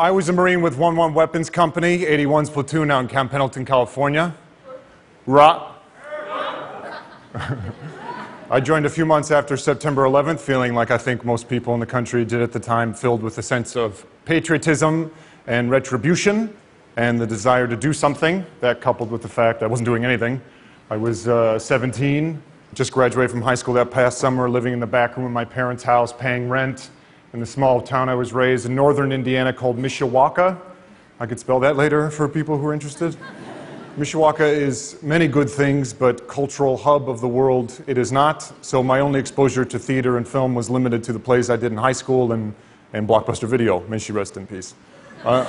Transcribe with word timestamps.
I 0.00 0.10
was 0.10 0.30
a 0.30 0.32
Marine 0.32 0.62
with 0.62 0.78
1 0.78 0.96
1 0.96 1.12
Weapons 1.12 1.50
Company, 1.50 1.98
81's 1.98 2.48
platoon 2.48 2.90
out 2.90 3.00
in 3.00 3.08
Camp 3.08 3.30
Pendleton, 3.30 3.66
California. 3.66 4.34
Ra. 5.26 5.74
I 8.50 8.60
joined 8.60 8.86
a 8.86 8.88
few 8.88 9.04
months 9.04 9.30
after 9.30 9.58
September 9.58 10.04
11th, 10.04 10.40
feeling 10.40 10.72
like 10.72 10.90
I 10.90 10.96
think 10.96 11.22
most 11.22 11.50
people 11.50 11.74
in 11.74 11.80
the 11.80 11.86
country 11.86 12.24
did 12.24 12.40
at 12.40 12.50
the 12.50 12.58
time, 12.58 12.94
filled 12.94 13.22
with 13.22 13.36
a 13.36 13.42
sense 13.42 13.76
of 13.76 14.06
patriotism 14.24 15.12
and 15.46 15.70
retribution 15.70 16.56
and 16.96 17.20
the 17.20 17.26
desire 17.26 17.68
to 17.68 17.76
do 17.76 17.92
something. 17.92 18.46
That 18.60 18.80
coupled 18.80 19.10
with 19.10 19.20
the 19.20 19.28
fact 19.28 19.62
I 19.62 19.66
wasn't 19.66 19.84
doing 19.84 20.06
anything. 20.06 20.40
I 20.88 20.96
was 20.96 21.28
uh, 21.28 21.58
17, 21.58 22.42
just 22.72 22.90
graduated 22.90 23.30
from 23.30 23.42
high 23.42 23.54
school 23.54 23.74
that 23.74 23.90
past 23.90 24.16
summer, 24.16 24.48
living 24.48 24.72
in 24.72 24.80
the 24.80 24.86
back 24.86 25.18
room 25.18 25.26
of 25.26 25.32
my 25.32 25.44
parents' 25.44 25.82
house, 25.82 26.10
paying 26.10 26.48
rent 26.48 26.88
in 27.32 27.40
the 27.40 27.46
small 27.46 27.80
town 27.80 28.08
I 28.08 28.14
was 28.14 28.32
raised 28.32 28.66
in 28.66 28.74
northern 28.74 29.12
Indiana 29.12 29.52
called 29.52 29.78
Mishawaka. 29.78 30.58
I 31.20 31.26
could 31.26 31.38
spell 31.38 31.60
that 31.60 31.76
later 31.76 32.10
for 32.10 32.28
people 32.28 32.58
who 32.58 32.66
are 32.66 32.72
interested. 32.72 33.16
Mishawaka 33.96 34.40
is 34.40 34.98
many 35.02 35.28
good 35.28 35.48
things, 35.48 35.92
but 35.92 36.26
cultural 36.26 36.76
hub 36.76 37.08
of 37.08 37.20
the 37.20 37.28
world 37.28 37.82
it 37.86 37.98
is 37.98 38.10
not. 38.10 38.52
So 38.64 38.82
my 38.82 39.00
only 39.00 39.20
exposure 39.20 39.64
to 39.64 39.78
theater 39.78 40.16
and 40.16 40.26
film 40.26 40.54
was 40.54 40.70
limited 40.70 41.04
to 41.04 41.12
the 41.12 41.18
plays 41.18 41.50
I 41.50 41.56
did 41.56 41.72
in 41.72 41.78
high 41.78 41.92
school 41.92 42.32
and, 42.32 42.54
and 42.92 43.06
Blockbuster 43.06 43.48
Video. 43.48 43.80
May 43.88 43.98
she 43.98 44.12
rest 44.12 44.36
in 44.36 44.46
peace. 44.46 44.74
Uh, 45.24 45.44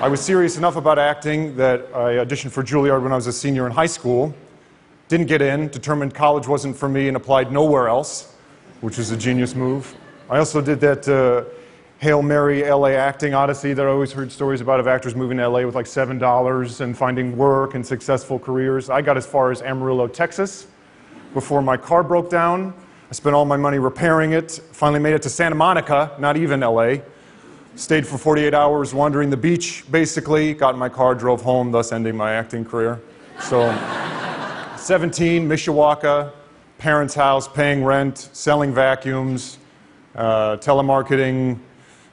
I 0.00 0.08
was 0.08 0.20
serious 0.20 0.58
enough 0.58 0.76
about 0.76 0.98
acting 0.98 1.56
that 1.56 1.86
I 1.94 2.16
auditioned 2.24 2.50
for 2.50 2.62
Juilliard 2.62 3.02
when 3.02 3.12
I 3.12 3.16
was 3.16 3.26
a 3.26 3.32
senior 3.32 3.66
in 3.66 3.72
high 3.72 3.86
school. 3.86 4.34
Didn't 5.08 5.26
get 5.26 5.40
in, 5.40 5.68
determined 5.68 6.14
college 6.14 6.48
wasn't 6.48 6.76
for 6.76 6.88
me, 6.88 7.08
and 7.08 7.16
applied 7.16 7.52
nowhere 7.52 7.88
else, 7.88 8.34
which 8.80 8.98
was 8.98 9.12
a 9.12 9.16
genius 9.16 9.54
move. 9.54 9.94
I 10.28 10.38
also 10.38 10.60
did 10.60 10.80
that 10.80 11.08
uh, 11.08 11.44
Hail 11.98 12.20
Mary 12.20 12.68
LA 12.68 12.88
acting 12.88 13.32
odyssey 13.32 13.72
that 13.72 13.86
I 13.86 13.88
always 13.88 14.10
heard 14.10 14.32
stories 14.32 14.60
about 14.60 14.80
of 14.80 14.88
actors 14.88 15.14
moving 15.14 15.38
to 15.38 15.48
LA 15.48 15.64
with 15.64 15.76
like 15.76 15.86
$7 15.86 16.80
and 16.80 16.98
finding 16.98 17.36
work 17.36 17.74
and 17.74 17.86
successful 17.86 18.36
careers. 18.36 18.90
I 18.90 19.02
got 19.02 19.16
as 19.16 19.24
far 19.24 19.52
as 19.52 19.62
Amarillo, 19.62 20.08
Texas 20.08 20.66
before 21.32 21.62
my 21.62 21.76
car 21.76 22.02
broke 22.02 22.28
down. 22.28 22.74
I 23.08 23.12
spent 23.14 23.36
all 23.36 23.44
my 23.44 23.56
money 23.56 23.78
repairing 23.78 24.32
it, 24.32 24.50
finally 24.72 24.98
made 24.98 25.14
it 25.14 25.22
to 25.22 25.30
Santa 25.30 25.54
Monica, 25.54 26.16
not 26.18 26.36
even 26.36 26.58
LA. 26.58 26.96
Stayed 27.76 28.04
for 28.04 28.18
48 28.18 28.52
hours 28.52 28.92
wandering 28.92 29.30
the 29.30 29.36
beach, 29.36 29.84
basically. 29.92 30.54
Got 30.54 30.74
in 30.74 30.80
my 30.80 30.88
car, 30.88 31.14
drove 31.14 31.42
home, 31.42 31.70
thus 31.70 31.92
ending 31.92 32.16
my 32.16 32.32
acting 32.32 32.64
career. 32.64 33.00
So, 33.40 33.70
17, 34.76 35.48
Mishawaka, 35.48 36.32
parents' 36.78 37.14
house, 37.14 37.46
paying 37.46 37.84
rent, 37.84 38.30
selling 38.32 38.74
vacuums, 38.74 39.58
uh, 40.16 40.56
telemarketing, 40.56 41.58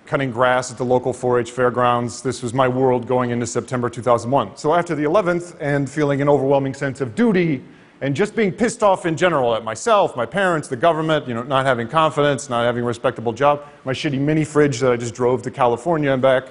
cutting 0.06 0.32
grass 0.32 0.72
at 0.72 0.78
the 0.78 0.86
local 0.86 1.14
4 1.14 1.40
H 1.40 1.52
fairgrounds. 1.52 2.22
This 2.22 2.44
was 2.44 2.54
my 2.54 2.68
world 2.68 3.08
going 3.08 3.32
into 3.32 3.48
September 3.48 3.90
2001. 3.90 4.58
So 4.58 4.74
after 4.74 4.96
the 4.96 5.04
11th, 5.04 5.56
and 5.60 5.90
feeling 5.90 6.22
an 6.22 6.30
overwhelming 6.30 6.74
sense 6.74 7.02
of 7.02 7.16
duty, 7.16 7.64
and 8.02 8.14
just 8.14 8.36
being 8.36 8.52
pissed 8.52 8.84
off 8.84 9.06
in 9.06 9.16
general 9.16 9.56
at 9.56 9.64
myself, 9.64 10.18
my 10.18 10.26
parents, 10.26 10.68
the 10.68 10.76
government, 10.76 11.26
you 11.26 11.34
know, 11.34 11.44
not 11.44 11.66
having 11.66 11.88
confidence, 11.88 12.50
not 12.50 12.66
having 12.66 12.84
a 12.84 12.88
respectable 12.88 13.32
job, 13.32 13.64
my 13.86 13.94
shitty 13.94 14.20
mini 14.20 14.44
fridge 14.44 14.80
that 14.82 14.92
I 14.92 14.98
just 14.98 15.16
drove 15.16 15.42
to 15.44 15.52
California 15.52 16.12
and 16.12 16.22
back, 16.22 16.50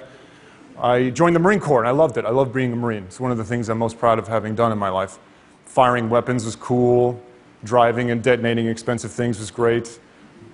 I 0.79 1.11
joined 1.11 1.35
the 1.35 1.39
Marine 1.39 1.59
Corps 1.59 1.81
and 1.81 1.87
I 1.87 1.91
loved 1.91 2.17
it. 2.17 2.25
I 2.25 2.31
loved 2.31 2.53
being 2.53 2.73
a 2.73 2.75
Marine. 2.75 3.03
It's 3.03 3.19
one 3.19 3.29
of 3.29 3.37
the 3.37 3.43
things 3.43 3.69
I'm 3.69 3.77
most 3.77 3.99
proud 3.99 4.17
of 4.17 4.27
having 4.27 4.55
done 4.55 4.71
in 4.71 4.79
my 4.79 4.89
life. 4.89 5.19
Firing 5.65 6.09
weapons 6.09 6.43
was 6.43 6.55
cool, 6.55 7.21
driving 7.63 8.09
and 8.09 8.23
detonating 8.23 8.65
expensive 8.65 9.11
things 9.11 9.37
was 9.37 9.51
great 9.51 9.99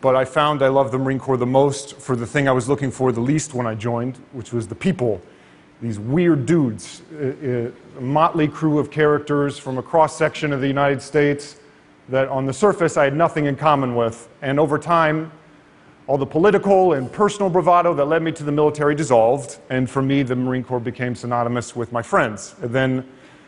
but 0.02 0.16
I 0.16 0.26
found 0.26 0.62
I 0.62 0.70
loved 0.70 0.94
the 0.94 0.98
Marine 0.98 1.20
Corps 1.20 1.38
the 1.38 1.46
most 1.46 1.98
for 1.98 2.16
the 2.16 2.26
thing 2.26 2.48
I 2.48 2.52
was 2.52 2.70
looking 2.70 2.92
for 2.92 3.12
the 3.12 3.20
least 3.20 3.54
when 3.54 3.68
I 3.68 3.76
joined, 3.76 4.18
which 4.32 4.54
was 4.54 4.68
the 4.68 4.76
people. 4.76 5.22
These 5.82 6.00
weird 6.00 6.46
dudes, 6.46 7.02
a, 7.18 7.72
a 7.98 8.02
motley 8.02 8.48
crew 8.48 8.80
of 8.80 8.92
characters 8.92 9.58
from 9.58 9.78
a 9.78 9.84
cross 9.84 10.16
section 10.18 10.54
of 10.54 10.62
the 10.62 10.68
United 10.68 11.02
States 11.02 11.58
that 12.10 12.28
on 12.28 12.46
the 12.46 12.54
surface 12.54 12.98
I 12.98 13.06
had 13.06 13.16
nothing 13.16 13.46
in 13.46 13.56
common 13.56 13.96
with. 13.96 14.28
And 14.42 14.60
over 14.60 14.78
time, 14.78 15.32
all 16.08 16.18
the 16.18 16.26
political 16.26 16.94
and 16.94 17.12
personal 17.12 17.50
bravado 17.50 17.94
that 17.94 18.06
led 18.06 18.24
me 18.24 18.32
to 18.32 18.44
the 18.44 18.52
military 18.52 18.96
dissolved, 18.96 19.60
and 19.70 19.90
for 19.90 20.02
me, 20.02 20.24
the 20.24 20.36
Marine 20.36 20.64
Corps 20.64 20.80
became 20.80 21.14
synonymous 21.14 21.76
with 21.76 21.92
my 21.92 22.02
friends. 22.02 22.56
And 22.62 22.72
then, 22.74 23.08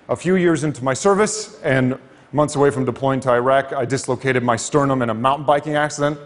a 0.10 0.16
few 0.16 0.36
years 0.36 0.64
into 0.64 0.84
my 0.84 0.94
service, 0.94 1.60
and 1.64 1.98
months 2.34 2.56
away 2.56 2.70
from 2.70 2.86
deploying 2.86 3.20
to 3.22 3.32
Iraq, 3.32 3.74
I 3.74 3.86
dislocated 3.86 4.44
my 4.44 4.56
sternum 4.56 5.02
in 5.02 5.10
a 5.10 5.14
mountain 5.14 5.46
biking 5.46 5.76
accident 5.76 6.20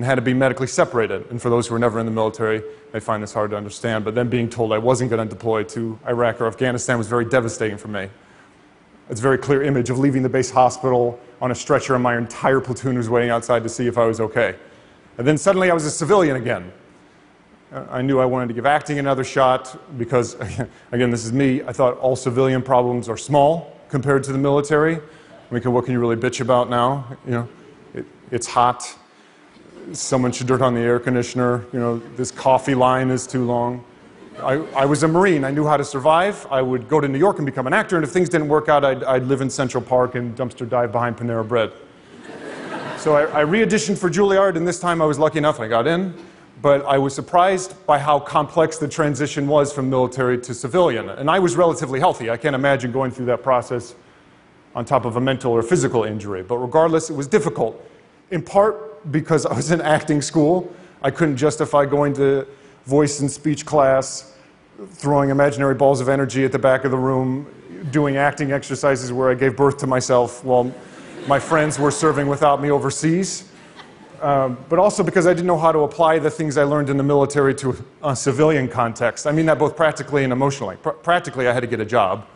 and 0.00 0.06
had 0.06 0.14
to 0.14 0.22
be 0.22 0.32
medically 0.32 0.66
separated. 0.66 1.30
And 1.30 1.42
for 1.42 1.50
those 1.50 1.66
who 1.66 1.74
were 1.74 1.78
never 1.78 2.00
in 2.00 2.06
the 2.06 2.10
military, 2.10 2.62
they 2.90 3.00
find 3.00 3.22
this 3.22 3.34
hard 3.34 3.50
to 3.50 3.56
understand. 3.58 4.02
But 4.02 4.14
then 4.14 4.30
being 4.30 4.48
told 4.48 4.72
I 4.72 4.78
wasn't 4.78 5.10
going 5.10 5.28
to 5.28 5.34
deploy 5.34 5.62
to 5.64 5.98
Iraq 6.08 6.40
or 6.40 6.46
Afghanistan 6.46 6.96
was 6.96 7.06
very 7.06 7.26
devastating 7.26 7.76
for 7.76 7.88
me. 7.88 8.08
It's 9.10 9.20
a 9.20 9.22
very 9.22 9.36
clear 9.36 9.62
image 9.62 9.90
of 9.90 9.98
leaving 9.98 10.22
the 10.22 10.28
base 10.30 10.50
hospital 10.50 11.20
on 11.42 11.50
a 11.50 11.54
stretcher, 11.54 11.92
and 11.92 12.02
my 12.02 12.16
entire 12.16 12.60
platoon 12.60 12.96
was 12.96 13.10
waiting 13.10 13.28
outside 13.28 13.62
to 13.62 13.68
see 13.68 13.88
if 13.88 13.98
I 13.98 14.06
was 14.06 14.20
okay. 14.20 14.56
And 15.18 15.26
then 15.26 15.36
suddenly 15.36 15.70
I 15.70 15.74
was 15.74 15.84
a 15.84 15.90
civilian 15.90 16.36
again. 16.36 16.72
I 17.70 18.00
knew 18.00 18.20
I 18.20 18.24
wanted 18.24 18.48
to 18.48 18.54
give 18.54 18.64
acting 18.64 18.98
another 18.98 19.22
shot 19.22 19.78
because, 19.98 20.34
again, 20.92 21.10
this 21.10 21.26
is 21.26 21.32
me. 21.34 21.62
I 21.64 21.74
thought 21.74 21.98
all 21.98 22.16
civilian 22.16 22.62
problems 22.62 23.06
are 23.06 23.18
small 23.18 23.78
compared 23.90 24.24
to 24.24 24.32
the 24.32 24.38
military. 24.38 24.96
I 24.96 25.54
mean, 25.54 25.62
what 25.74 25.84
can 25.84 25.92
you 25.92 26.00
really 26.00 26.16
bitch 26.16 26.40
about 26.40 26.70
now? 26.70 27.18
You 27.26 27.32
know, 27.32 27.48
it, 27.92 28.06
it's 28.30 28.46
hot 28.46 28.96
someone 29.92 30.32
should 30.32 30.48
turn 30.48 30.62
on 30.62 30.74
the 30.74 30.80
air 30.80 30.98
conditioner, 30.98 31.64
you 31.72 31.78
know, 31.78 31.98
this 32.16 32.30
coffee 32.30 32.74
line 32.74 33.10
is 33.10 33.26
too 33.26 33.44
long. 33.44 33.84
I, 34.38 34.54
I, 34.74 34.84
was 34.86 35.02
a 35.02 35.08
Marine. 35.08 35.44
I 35.44 35.50
knew 35.50 35.66
how 35.66 35.76
to 35.76 35.84
survive. 35.84 36.46
I 36.50 36.62
would 36.62 36.88
go 36.88 37.00
to 37.00 37.08
New 37.08 37.18
York 37.18 37.38
and 37.38 37.46
become 37.46 37.66
an 37.66 37.72
actor, 37.72 37.96
and 37.96 38.04
if 38.04 38.10
things 38.10 38.28
didn't 38.28 38.48
work 38.48 38.68
out, 38.68 38.84
I'd, 38.84 39.04
I'd 39.04 39.24
live 39.24 39.40
in 39.40 39.50
Central 39.50 39.82
Park 39.82 40.14
and 40.14 40.36
dumpster 40.36 40.68
dive 40.68 40.92
behind 40.92 41.16
Panera 41.16 41.46
Bread. 41.46 41.72
so 42.96 43.14
I, 43.16 43.24
I 43.24 43.40
re 43.40 43.64
auditioned 43.64 43.98
for 43.98 44.08
Juilliard, 44.08 44.56
and 44.56 44.66
this 44.66 44.80
time 44.80 45.02
I 45.02 45.04
was 45.04 45.18
lucky 45.18 45.38
enough 45.38 45.60
I 45.60 45.68
got 45.68 45.86
in. 45.86 46.14
But 46.62 46.84
I 46.84 46.98
was 46.98 47.14
surprised 47.14 47.74
by 47.86 47.98
how 47.98 48.20
complex 48.20 48.76
the 48.76 48.88
transition 48.88 49.46
was 49.46 49.72
from 49.72 49.88
military 49.88 50.38
to 50.42 50.52
civilian. 50.52 51.08
And 51.08 51.30
I 51.30 51.38
was 51.38 51.56
relatively 51.56 51.98
healthy. 51.98 52.28
I 52.28 52.36
can't 52.36 52.54
imagine 52.54 52.92
going 52.92 53.10
through 53.10 53.26
that 53.26 53.42
process 53.42 53.94
on 54.74 54.84
top 54.84 55.06
of 55.06 55.16
a 55.16 55.20
mental 55.20 55.52
or 55.52 55.62
physical 55.62 56.04
injury. 56.04 56.42
But 56.42 56.58
regardless, 56.58 57.08
it 57.08 57.16
was 57.16 57.26
difficult. 57.26 57.82
In 58.30 58.42
part 58.42 58.89
because 59.10 59.46
I 59.46 59.54
was 59.54 59.70
in 59.70 59.80
acting 59.80 60.22
school. 60.22 60.72
I 61.02 61.10
couldn't 61.10 61.36
justify 61.36 61.86
going 61.86 62.12
to 62.14 62.46
voice 62.84 63.20
and 63.20 63.30
speech 63.30 63.64
class, 63.64 64.34
throwing 64.88 65.30
imaginary 65.30 65.74
balls 65.74 66.00
of 66.00 66.08
energy 66.08 66.44
at 66.44 66.52
the 66.52 66.58
back 66.58 66.84
of 66.84 66.90
the 66.90 66.96
room, 66.96 67.46
doing 67.90 68.16
acting 68.16 68.52
exercises 68.52 69.12
where 69.12 69.30
I 69.30 69.34
gave 69.34 69.56
birth 69.56 69.78
to 69.78 69.86
myself 69.86 70.44
while 70.44 70.72
my 71.26 71.38
friends 71.38 71.78
were 71.78 71.90
serving 71.90 72.26
without 72.26 72.60
me 72.60 72.70
overseas. 72.70 73.50
Um, 74.20 74.58
but 74.68 74.78
also 74.78 75.02
because 75.02 75.26
I 75.26 75.32
didn't 75.32 75.46
know 75.46 75.58
how 75.58 75.72
to 75.72 75.78
apply 75.80 76.18
the 76.18 76.30
things 76.30 76.58
I 76.58 76.64
learned 76.64 76.90
in 76.90 76.98
the 76.98 77.02
military 77.02 77.54
to 77.56 77.74
a 78.02 78.14
civilian 78.14 78.68
context. 78.68 79.26
I 79.26 79.32
mean 79.32 79.46
that 79.46 79.58
both 79.58 79.76
practically 79.76 80.24
and 80.24 80.32
emotionally. 80.32 80.76
Pr- 80.76 80.90
practically, 80.90 81.48
I 81.48 81.54
had 81.54 81.60
to 81.60 81.66
get 81.66 81.80
a 81.80 81.86
job. 81.86 82.26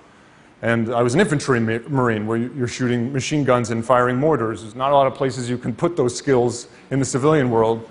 And 0.65 0.95
I 0.95 1.03
was 1.03 1.13
an 1.13 1.21
infantry 1.21 1.61
marine 1.61 2.27
where 2.27 2.39
you're 2.39 2.67
shooting 2.67 3.13
machine 3.13 3.45
guns 3.45 3.69
and 3.69 3.85
firing 3.85 4.17
mortars. 4.17 4.63
There's 4.63 4.75
not 4.75 4.93
a 4.93 4.95
lot 4.95 5.07
of 5.07 5.15
places 5.15 5.51
you 5.51 5.59
can 5.59 5.75
put 5.75 5.95
those 5.95 6.17
skills 6.17 6.69
in 6.91 6.99
the 6.99 7.05
civilian 7.05 7.51
world. 7.51 7.87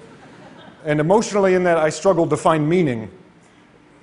And 0.84 1.00
emotionally, 1.00 1.54
in 1.54 1.64
that, 1.66 1.78
I 1.78 1.90
struggled 1.90 2.32
to 2.32 2.38
find 2.38 2.68
meaning. 2.68 3.12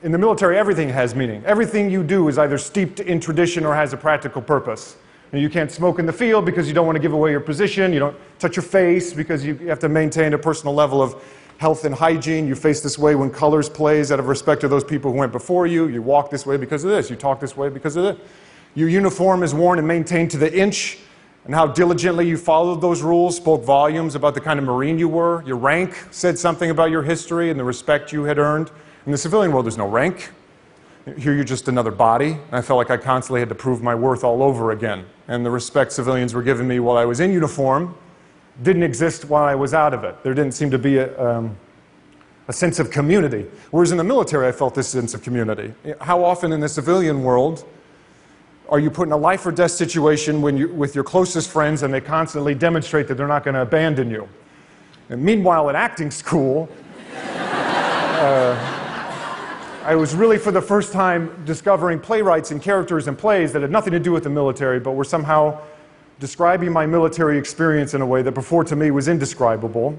In 0.05 0.13
the 0.13 0.19
military, 0.19 0.57
everything 0.57 0.89
has 0.89 1.17
meaning. 1.17 1.45
Everything 1.47 1.91
you 1.91 2.05
do 2.05 2.29
is 2.29 2.39
either 2.39 2.57
steeped 2.59 3.01
in 3.01 3.19
tradition 3.19 3.67
or 3.67 3.75
has 3.75 3.93
a 3.93 3.97
practical 3.97 4.41
purpose. 4.41 4.97
And 5.33 5.43
you 5.43 5.51
can't 5.51 5.73
smoke 5.73 5.99
in 5.99 6.07
the 6.07 6.13
field 6.13 6.47
because 6.47 6.69
you 6.69 6.73
don't 6.73 6.87
want 6.87 6.95
to 6.95 7.03
give 7.03 7.13
away 7.13 7.33
your 7.33 7.41
position. 7.41 7.93
You 7.93 7.99
don't 7.99 8.17
touch 8.39 8.55
your 8.55 8.63
face 8.63 9.13
because 9.13 9.45
you 9.45 9.57
have 9.67 9.81
to 9.81 9.89
maintain 9.89 10.33
a 10.33 10.39
personal 10.39 10.75
level 10.75 11.03
of 11.03 11.21
health 11.59 11.85
and 11.85 11.93
hygiene. 11.93 12.47
You 12.47 12.55
face 12.55 12.81
this 12.83 12.97
way 12.97 13.17
when 13.17 13.31
colors 13.31 13.69
plays 13.69 14.13
out 14.13 14.21
of 14.21 14.29
respect 14.29 14.61
to 14.61 14.69
those 14.69 14.85
people 14.85 15.11
who 15.11 15.19
went 15.19 15.33
before 15.33 15.67
you. 15.67 15.89
You 15.89 16.03
walk 16.03 16.31
this 16.31 16.47
way 16.47 16.57
because 16.57 16.85
of 16.85 16.91
this. 16.91 17.11
You 17.11 17.17
talk 17.17 17.41
this 17.41 17.57
way 17.57 17.69
because 17.69 17.97
of 17.97 18.05
this. 18.05 18.17
Your 18.75 18.89
uniform 18.89 19.43
is 19.43 19.55
worn 19.55 19.79
and 19.79 19.87
maintained 19.87 20.31
to 20.33 20.39
the 20.39 20.53
inch, 20.53 20.99
and 21.45 21.55
how 21.55 21.67
diligently 21.67 22.29
you 22.29 22.37
followed 22.37 22.81
those 22.81 23.03
rules 23.03 23.37
spoke 23.37 23.65
volumes 23.65 24.15
about 24.15 24.35
the 24.35 24.41
kind 24.41 24.59
of 24.59 24.65
Marine 24.65 24.99
you 24.99 25.09
were. 25.09 25.43
Your 25.45 25.57
rank 25.57 25.97
said 26.11 26.39
something 26.39 26.71
about 26.71 26.91
your 26.91 27.03
history 27.03 27.51
and 27.51 27.59
the 27.59 27.65
respect 27.65 28.13
you 28.13 28.25
had 28.25 28.39
earned. 28.39 28.71
In 29.07 29.13
the 29.13 29.19
civilian 29.19 29.53
world, 29.53 29.65
there's 29.65 29.79
no 29.79 29.89
rank. 29.89 30.31
Here, 31.19 31.35
you're 31.35 31.45
just 31.45 31.67
another 31.69 31.91
body. 31.91 32.33
And 32.33 32.53
I 32.53 32.61
felt 32.61 32.77
like 32.77 32.91
I 32.91 32.99
constantly 32.99 33.41
had 33.41 33.49
to 33.49 33.55
prove 33.55 33.83
my 33.83 33.95
worth 33.95 34.23
all 34.23 34.43
over 34.43 34.71
again. 34.71 35.07
And 35.29 35.45
the 35.45 35.51
respect 35.51 35.93
civilians 35.93 36.35
were 36.35 36.43
giving 36.43 36.69
me 36.69 36.79
while 36.79 36.99
I 36.99 37.07
was 37.07 37.21
in 37.21 37.33
uniform 37.33 37.97
didn't 38.63 38.83
exist 38.83 39.25
while 39.25 39.45
I 39.45 39.55
was 39.55 39.75
out 39.75 39.95
of 39.95 40.05
it. 40.05 40.23
There 40.23 40.35
didn't 40.35 40.53
seem 40.53 40.71
to 40.71 40.79
be 40.79 40.99
a, 40.99 41.19
um, 41.21 41.57
a 42.49 42.53
sense 42.53 42.79
of 42.79 42.91
community. 42.91 43.47
Whereas 43.71 43.91
in 43.91 43.99
the 43.99 44.05
military, 44.05 44.47
I 44.47 44.53
felt 44.53 44.75
this 44.75 44.89
sense 44.89 45.15
of 45.15 45.23
community. 45.23 45.73
How 46.01 46.23
often 46.23 46.53
in 46.53 46.61
the 46.61 46.69
civilian 46.69 47.23
world, 47.23 47.65
are 48.71 48.79
you 48.79 48.91
put 48.91 49.09
in 49.09 49.13
a 49.13 49.17
life 49.17 49.45
or 49.45 49.53
death 49.53 49.73
situation 49.73 50.41
when 50.41 50.57
you, 50.57 50.69
with 50.69 50.95
your 50.95 51.03
closest 51.03 51.51
friends 51.51 51.83
and 51.83 51.93
they 51.93 52.01
constantly 52.01 52.55
demonstrate 52.55 53.09
that 53.09 53.17
they're 53.17 53.27
not 53.27 53.43
going 53.43 53.55
to 53.55 53.63
abandon 53.63 54.11
you? 54.11 54.29
And 55.09 55.23
meanwhile, 55.23 55.69
at 55.69 55.75
acting 55.75 56.11
school, 56.13 56.69
uh, 57.17 58.77
I 59.85 59.95
was 59.97 60.15
really, 60.15 60.39
for 60.39 60.53
the 60.53 60.63
first 60.63 60.93
time, 60.93 61.43
discovering 61.45 61.99
playwrights 61.99 62.53
and 62.53 62.63
characters 62.63 63.09
and 63.09 63.19
plays 63.19 63.53
that 63.53 63.63
had 63.63 63.73
nothing 63.73 63.93
to 63.93 63.99
do 63.99 64.13
with 64.13 64.23
the 64.23 64.31
military, 64.31 64.79
but 64.79 64.93
were 64.93 65.05
somehow 65.05 65.61
describing 66.21 66.73
my 66.73 66.87
military 66.87 67.39
experience 67.39 67.95
in 67.95 68.03
a 68.03 68.07
way 68.07 68.23
that 68.23 68.33
before 68.33 68.63
to 68.63 68.77
me 68.77 68.93
was 68.93 69.09
indescribable. 69.09 69.99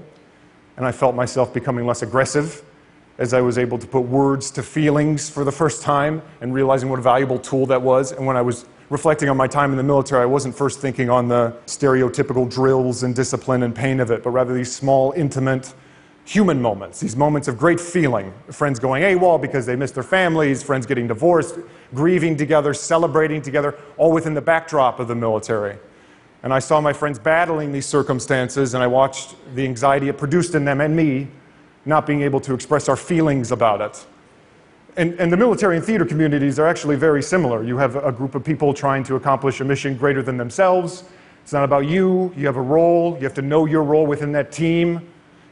And 0.78 0.86
I 0.86 0.92
felt 0.92 1.14
myself 1.14 1.52
becoming 1.52 1.86
less 1.86 2.00
aggressive 2.00 2.64
as 3.18 3.34
I 3.34 3.40
was 3.40 3.58
able 3.58 3.78
to 3.78 3.86
put 3.86 4.00
words 4.00 4.50
to 4.52 4.62
feelings 4.62 5.28
for 5.28 5.44
the 5.44 5.52
first 5.52 5.82
time 5.82 6.22
and 6.40 6.54
realizing 6.54 6.88
what 6.88 6.98
a 6.98 7.02
valuable 7.02 7.38
tool 7.38 7.66
that 7.66 7.80
was. 7.80 8.12
And 8.12 8.26
when 8.26 8.36
I 8.36 8.42
was 8.42 8.66
reflecting 8.90 9.28
on 9.28 9.36
my 9.36 9.46
time 9.46 9.70
in 9.70 9.76
the 9.76 9.82
military, 9.82 10.22
I 10.22 10.26
wasn't 10.26 10.54
first 10.54 10.80
thinking 10.80 11.10
on 11.10 11.28
the 11.28 11.56
stereotypical 11.66 12.50
drills 12.50 13.02
and 13.02 13.14
discipline 13.14 13.62
and 13.62 13.74
pain 13.74 14.00
of 14.00 14.10
it, 14.10 14.22
but 14.22 14.30
rather 14.30 14.54
these 14.54 14.74
small, 14.74 15.12
intimate, 15.12 15.72
human 16.24 16.60
moments, 16.62 17.00
these 17.00 17.16
moments 17.16 17.48
of 17.48 17.58
great 17.58 17.80
feeling. 17.80 18.32
Friends 18.50 18.78
going 18.78 19.02
AWOL 19.02 19.40
because 19.40 19.66
they 19.66 19.76
missed 19.76 19.94
their 19.94 20.02
families, 20.02 20.62
friends 20.62 20.86
getting 20.86 21.08
divorced, 21.08 21.58
grieving 21.94 22.36
together, 22.36 22.72
celebrating 22.72 23.42
together, 23.42 23.76
all 23.96 24.12
within 24.12 24.34
the 24.34 24.40
backdrop 24.40 25.00
of 25.00 25.08
the 25.08 25.14
military. 25.14 25.78
And 26.42 26.52
I 26.52 26.58
saw 26.58 26.80
my 26.80 26.92
friends 26.92 27.18
battling 27.18 27.72
these 27.72 27.86
circumstances, 27.86 28.74
and 28.74 28.82
I 28.82 28.86
watched 28.86 29.36
the 29.54 29.64
anxiety 29.64 30.08
it 30.08 30.18
produced 30.18 30.54
in 30.54 30.64
them 30.64 30.80
and 30.80 30.94
me 30.94 31.28
not 31.84 32.06
being 32.06 32.22
able 32.22 32.40
to 32.40 32.54
express 32.54 32.88
our 32.88 32.96
feelings 32.96 33.52
about 33.52 33.80
it. 33.80 34.06
And, 34.96 35.18
and, 35.18 35.32
the 35.32 35.36
military 35.38 35.76
and 35.76 35.84
theater 35.84 36.04
communities 36.04 36.58
are 36.58 36.66
actually 36.66 36.96
very 36.96 37.22
similar. 37.22 37.64
You 37.64 37.78
have 37.78 37.96
a 37.96 38.12
group 38.12 38.34
of 38.34 38.44
people 38.44 38.74
trying 38.74 39.04
to 39.04 39.16
accomplish 39.16 39.60
a 39.60 39.64
mission 39.64 39.96
greater 39.96 40.22
than 40.22 40.36
themselves. 40.36 41.04
It's 41.42 41.52
not 41.52 41.64
about 41.64 41.86
you, 41.86 42.32
you 42.36 42.44
have 42.46 42.56
a 42.56 42.62
role, 42.62 43.16
you 43.16 43.24
have 43.24 43.34
to 43.34 43.42
know 43.42 43.64
your 43.64 43.82
role 43.82 44.06
within 44.06 44.32
that 44.32 44.52
team. 44.52 45.08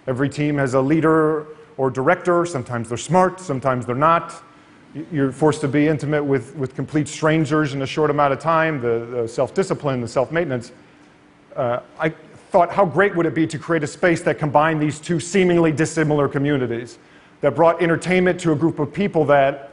Every 0.06 0.28
team 0.28 0.58
has 0.58 0.74
a 0.74 0.80
leader 0.80 1.46
or 1.78 1.90
director. 1.90 2.44
Sometimes 2.44 2.88
they're 2.88 2.98
smart, 2.98 3.40
sometimes 3.40 3.86
they're 3.86 3.94
not. 3.94 4.42
You're 5.10 5.32
forced 5.32 5.62
to 5.62 5.68
be 5.68 5.88
intimate 5.88 6.22
with, 6.22 6.54
with 6.56 6.74
complete 6.74 7.08
strangers 7.08 7.74
in 7.74 7.82
a 7.82 7.86
short 7.86 8.10
amount 8.10 8.32
of 8.32 8.40
time, 8.40 8.80
the, 8.80 9.06
the 9.10 9.28
self 9.28 9.54
discipline, 9.54 10.00
the 10.00 10.08
self 10.08 10.30
maintenance. 10.30 10.72
Uh, 11.56 11.80
I, 11.98 12.12
thought, 12.50 12.73
how 12.73 12.85
great 12.85 13.14
would 13.14 13.26
it 13.26 13.35
be 13.35 13.47
to 13.47 13.58
create 13.58 13.85
a 13.85 13.87
space 13.87 14.23
that 14.23 14.38
combined 14.38 14.82
these 14.82 14.99
two 14.99 15.20
seemingly 15.20 15.70
dissimilar 15.70 16.29
communities, 16.29 16.99
that 17.43 17.55
brought 17.55 17.81
entertainment 17.81 18.41
to 18.41 18.50
a 18.50 18.56
group 18.56 18.81
of 18.81 18.93
people 18.93 19.25
that, 19.26 19.73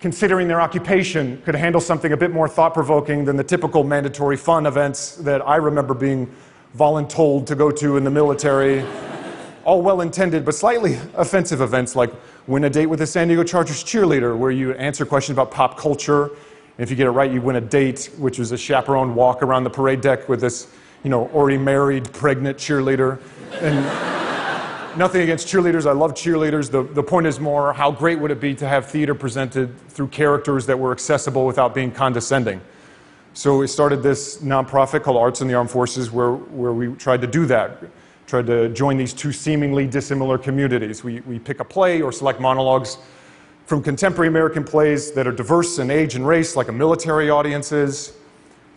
considering 0.00 0.48
their 0.48 0.60
occupation, 0.60 1.40
could 1.42 1.54
handle 1.54 1.80
something 1.80 2.12
a 2.12 2.16
bit 2.16 2.32
more 2.32 2.48
thought 2.48 2.74
provoking 2.74 3.24
than 3.24 3.36
the 3.36 3.44
typical 3.44 3.84
mandatory 3.84 4.36
fun 4.36 4.66
events 4.66 5.14
that 5.16 5.46
I 5.46 5.56
remember 5.56 5.94
being 5.94 6.28
voluntold 6.76 7.46
to 7.46 7.54
go 7.54 7.70
to 7.70 7.96
in 7.96 8.02
the 8.02 8.10
military. 8.10 8.84
All 9.64 9.80
well 9.80 10.00
intended, 10.00 10.44
but 10.44 10.56
slightly 10.56 10.98
offensive 11.14 11.60
events 11.60 11.94
like 11.94 12.12
win 12.48 12.64
a 12.64 12.70
date 12.70 12.86
with 12.86 13.00
a 13.00 13.06
San 13.06 13.28
Diego 13.28 13.44
Chargers 13.44 13.84
cheerleader, 13.84 14.36
where 14.36 14.50
you 14.50 14.72
answer 14.72 15.06
questions 15.06 15.36
about 15.36 15.52
pop 15.52 15.78
culture. 15.78 16.24
And 16.24 16.84
if 16.84 16.90
you 16.90 16.96
get 16.96 17.06
it 17.06 17.10
right, 17.10 17.30
you 17.30 17.40
win 17.40 17.56
a 17.56 17.60
date, 17.60 18.10
which 18.18 18.40
is 18.40 18.50
a 18.50 18.58
chaperone 18.58 19.14
walk 19.14 19.42
around 19.42 19.62
the 19.62 19.70
parade 19.70 20.00
deck 20.00 20.28
with 20.28 20.40
this 20.40 20.68
you 21.02 21.10
know, 21.10 21.28
already 21.28 21.58
married, 21.58 22.12
pregnant 22.12 22.58
cheerleader. 22.58 23.20
And 23.60 23.84
nothing 24.98 25.22
against 25.22 25.46
cheerleaders. 25.46 25.86
I 25.86 25.92
love 25.92 26.14
cheerleaders. 26.14 26.70
The, 26.70 26.82
the 26.82 27.02
point 27.02 27.26
is 27.26 27.38
more 27.38 27.72
how 27.72 27.90
great 27.90 28.18
would 28.18 28.30
it 28.30 28.40
be 28.40 28.54
to 28.56 28.68
have 28.68 28.86
theater 28.86 29.14
presented 29.14 29.78
through 29.88 30.08
characters 30.08 30.66
that 30.66 30.78
were 30.78 30.92
accessible 30.92 31.46
without 31.46 31.74
being 31.74 31.92
condescending? 31.92 32.60
So 33.34 33.58
we 33.58 33.68
started 33.68 34.02
this 34.02 34.38
nonprofit 34.38 35.04
called 35.04 35.16
Arts 35.16 35.40
in 35.40 35.48
the 35.48 35.54
Armed 35.54 35.70
Forces 35.70 36.10
where, 36.10 36.32
where 36.32 36.72
we 36.72 36.92
tried 36.94 37.20
to 37.20 37.26
do 37.26 37.46
that. 37.46 37.84
Tried 38.26 38.46
to 38.46 38.68
join 38.70 38.96
these 38.96 39.14
two 39.14 39.32
seemingly 39.32 39.86
dissimilar 39.86 40.36
communities. 40.36 41.04
We, 41.04 41.20
we 41.20 41.38
pick 41.38 41.60
a 41.60 41.64
play 41.64 42.02
or 42.02 42.12
select 42.12 42.40
monologues 42.40 42.98
from 43.66 43.82
contemporary 43.82 44.28
American 44.28 44.64
plays 44.64 45.12
that 45.12 45.26
are 45.26 45.32
diverse 45.32 45.78
in 45.78 45.90
age 45.90 46.14
and 46.14 46.26
race, 46.26 46.56
like 46.56 46.68
a 46.68 46.72
military 46.72 47.30
audiences, 47.30 48.17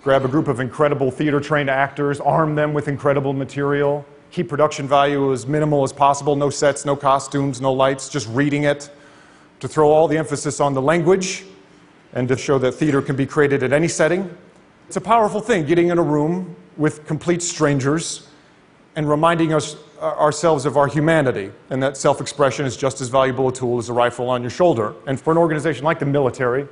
grab 0.03 0.25
a 0.25 0.27
group 0.27 0.47
of 0.47 0.59
incredible 0.59 1.11
theater 1.11 1.39
trained 1.39 1.69
actors, 1.69 2.19
arm 2.19 2.55
them 2.55 2.73
with 2.73 2.87
incredible 2.87 3.33
material, 3.33 4.05
keep 4.31 4.49
production 4.49 4.87
value 4.87 5.31
as 5.31 5.45
minimal 5.45 5.83
as 5.83 5.93
possible 5.93 6.35
no 6.35 6.49
sets, 6.49 6.85
no 6.85 6.95
costumes, 6.95 7.61
no 7.61 7.71
lights, 7.71 8.09
just 8.09 8.27
reading 8.29 8.63
it, 8.63 8.89
to 9.59 9.67
throw 9.67 9.89
all 9.89 10.07
the 10.07 10.17
emphasis 10.17 10.59
on 10.59 10.73
the 10.73 10.81
language 10.81 11.43
and 12.13 12.27
to 12.27 12.35
show 12.35 12.57
that 12.57 12.71
theater 12.73 13.01
can 13.01 13.15
be 13.15 13.25
created 13.25 13.61
at 13.61 13.71
any 13.71 13.87
setting. 13.87 14.35
It's 14.87 14.97
a 14.97 15.01
powerful 15.01 15.39
thing 15.39 15.65
getting 15.65 15.89
in 15.89 15.97
a 15.97 16.03
room 16.03 16.55
with 16.77 17.05
complete 17.05 17.43
strangers 17.43 18.27
and 18.95 19.07
reminding 19.07 19.53
us 19.53 19.75
uh, 20.01 20.05
ourselves 20.17 20.65
of 20.65 20.77
our 20.77 20.87
humanity 20.87 21.51
and 21.69 21.81
that 21.81 21.95
self 21.95 22.19
expression 22.19 22.65
is 22.65 22.75
just 22.75 23.01
as 23.01 23.07
valuable 23.07 23.47
a 23.49 23.53
tool 23.53 23.77
as 23.77 23.87
a 23.87 23.93
rifle 23.93 24.29
on 24.29 24.41
your 24.41 24.49
shoulder. 24.49 24.95
And 25.05 25.21
for 25.21 25.31
an 25.31 25.37
organization 25.37 25.85
like 25.85 25.99
the 25.99 26.05
military, 26.05 26.67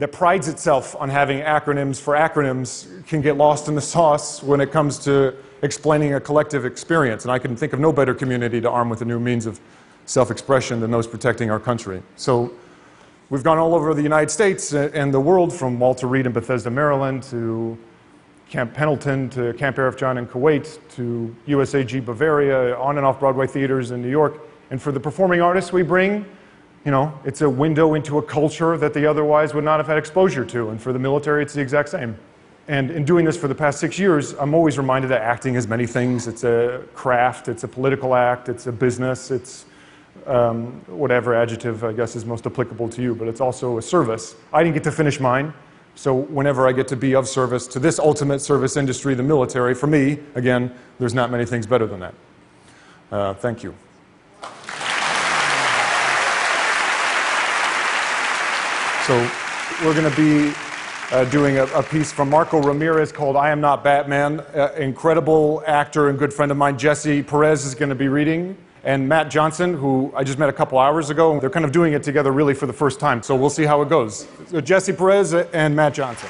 that 0.00 0.12
prides 0.12 0.48
itself 0.48 0.96
on 0.98 1.10
having 1.10 1.40
acronyms 1.40 2.00
for 2.00 2.14
acronyms 2.14 3.06
can 3.06 3.20
get 3.20 3.36
lost 3.36 3.68
in 3.68 3.74
the 3.74 3.82
sauce 3.82 4.42
when 4.42 4.58
it 4.58 4.72
comes 4.72 4.98
to 4.98 5.34
explaining 5.60 6.14
a 6.14 6.20
collective 6.20 6.64
experience. 6.64 7.24
And 7.24 7.30
I 7.30 7.38
can 7.38 7.54
think 7.54 7.74
of 7.74 7.80
no 7.80 7.92
better 7.92 8.14
community 8.14 8.62
to 8.62 8.70
arm 8.70 8.88
with 8.88 9.02
a 9.02 9.04
new 9.04 9.20
means 9.20 9.44
of 9.44 9.60
self 10.06 10.30
expression 10.30 10.80
than 10.80 10.90
those 10.90 11.06
protecting 11.06 11.50
our 11.50 11.60
country. 11.60 12.02
So 12.16 12.50
we've 13.28 13.44
gone 13.44 13.58
all 13.58 13.74
over 13.74 13.92
the 13.92 14.02
United 14.02 14.30
States 14.30 14.72
and 14.72 15.12
the 15.12 15.20
world, 15.20 15.52
from 15.52 15.78
Walter 15.78 16.06
Reed 16.06 16.24
in 16.24 16.32
Bethesda, 16.32 16.70
Maryland, 16.70 17.22
to 17.24 17.76
Camp 18.48 18.72
Pendleton, 18.72 19.28
to 19.30 19.52
Camp 19.52 19.76
Arifjan 19.76 20.16
in 20.16 20.26
Kuwait, 20.26 20.78
to 20.96 21.36
USAG 21.46 22.02
Bavaria, 22.06 22.74
on 22.76 22.96
and 22.96 23.04
off 23.04 23.20
Broadway 23.20 23.46
theaters 23.46 23.90
in 23.90 24.00
New 24.00 24.10
York. 24.10 24.40
And 24.70 24.80
for 24.80 24.92
the 24.92 25.00
performing 25.00 25.42
artists 25.42 25.74
we 25.74 25.82
bring, 25.82 26.24
you 26.84 26.90
know, 26.90 27.12
it's 27.24 27.42
a 27.42 27.50
window 27.50 27.94
into 27.94 28.18
a 28.18 28.22
culture 28.22 28.76
that 28.78 28.94
they 28.94 29.04
otherwise 29.04 29.52
would 29.54 29.64
not 29.64 29.78
have 29.78 29.86
had 29.86 29.98
exposure 29.98 30.44
to. 30.46 30.70
And 30.70 30.80
for 30.80 30.92
the 30.92 30.98
military, 30.98 31.42
it's 31.42 31.54
the 31.54 31.60
exact 31.60 31.90
same. 31.90 32.16
And 32.68 32.90
in 32.90 33.04
doing 33.04 33.24
this 33.24 33.36
for 33.36 33.48
the 33.48 33.54
past 33.54 33.80
six 33.80 33.98
years, 33.98 34.32
I'm 34.34 34.54
always 34.54 34.78
reminded 34.78 35.08
that 35.08 35.22
acting 35.22 35.56
is 35.56 35.66
many 35.66 35.86
things. 35.86 36.28
It's 36.28 36.44
a 36.44 36.84
craft, 36.94 37.48
it's 37.48 37.64
a 37.64 37.68
political 37.68 38.14
act, 38.14 38.48
it's 38.48 38.66
a 38.66 38.72
business, 38.72 39.30
it's 39.30 39.66
um, 40.26 40.80
whatever 40.86 41.34
adjective 41.34 41.82
I 41.84 41.92
guess 41.92 42.14
is 42.14 42.24
most 42.24 42.46
applicable 42.46 42.88
to 42.90 43.02
you, 43.02 43.14
but 43.14 43.28
it's 43.28 43.40
also 43.40 43.78
a 43.78 43.82
service. 43.82 44.36
I 44.52 44.62
didn't 44.62 44.74
get 44.74 44.84
to 44.84 44.92
finish 44.92 45.18
mine, 45.18 45.52
so 45.94 46.14
whenever 46.14 46.68
I 46.68 46.72
get 46.72 46.88
to 46.88 46.96
be 46.96 47.14
of 47.14 47.26
service 47.26 47.66
to 47.68 47.78
this 47.78 47.98
ultimate 47.98 48.40
service 48.40 48.76
industry, 48.76 49.14
the 49.14 49.22
military, 49.22 49.74
for 49.74 49.86
me, 49.86 50.18
again, 50.34 50.72
there's 50.98 51.14
not 51.14 51.30
many 51.30 51.44
things 51.44 51.66
better 51.66 51.86
than 51.86 52.00
that. 52.00 52.14
Uh, 53.10 53.34
thank 53.34 53.62
you. 53.62 53.74
So 59.10 59.28
we're 59.84 59.92
going 59.92 60.08
to 60.08 60.16
be 60.16 60.54
uh, 61.10 61.24
doing 61.30 61.58
a, 61.58 61.64
a, 61.64 61.82
piece 61.82 62.12
from 62.12 62.30
Marco 62.30 62.62
Ramirez 62.62 63.10
called 63.10 63.34
I 63.34 63.50
Am 63.50 63.60
Not 63.60 63.82
Batman. 63.82 64.38
Uh, 64.38 64.72
incredible 64.76 65.64
actor 65.66 66.10
and 66.10 66.16
good 66.16 66.32
friend 66.32 66.52
of 66.52 66.56
mine, 66.56 66.78
Jesse 66.78 67.20
Perez, 67.20 67.64
is 67.64 67.74
going 67.74 67.88
to 67.88 67.96
be 67.96 68.06
reading. 68.06 68.56
And 68.84 69.08
Matt 69.08 69.28
Johnson, 69.28 69.74
who 69.74 70.12
I 70.14 70.22
just 70.22 70.38
met 70.38 70.48
a 70.48 70.52
couple 70.52 70.78
hours 70.78 71.10
ago. 71.10 71.40
They're 71.40 71.50
kind 71.50 71.64
of 71.64 71.72
doing 71.72 71.92
it 71.92 72.04
together 72.04 72.30
really 72.30 72.54
for 72.54 72.66
the 72.66 72.72
first 72.72 73.00
time. 73.00 73.20
So 73.20 73.34
we'll 73.34 73.50
see 73.50 73.64
how 73.64 73.82
it 73.82 73.88
goes. 73.88 74.28
So 74.46 74.60
Jesse 74.60 74.92
Perez 74.92 75.34
and 75.34 75.74
Matt 75.74 75.94
Johnson. 75.94 76.28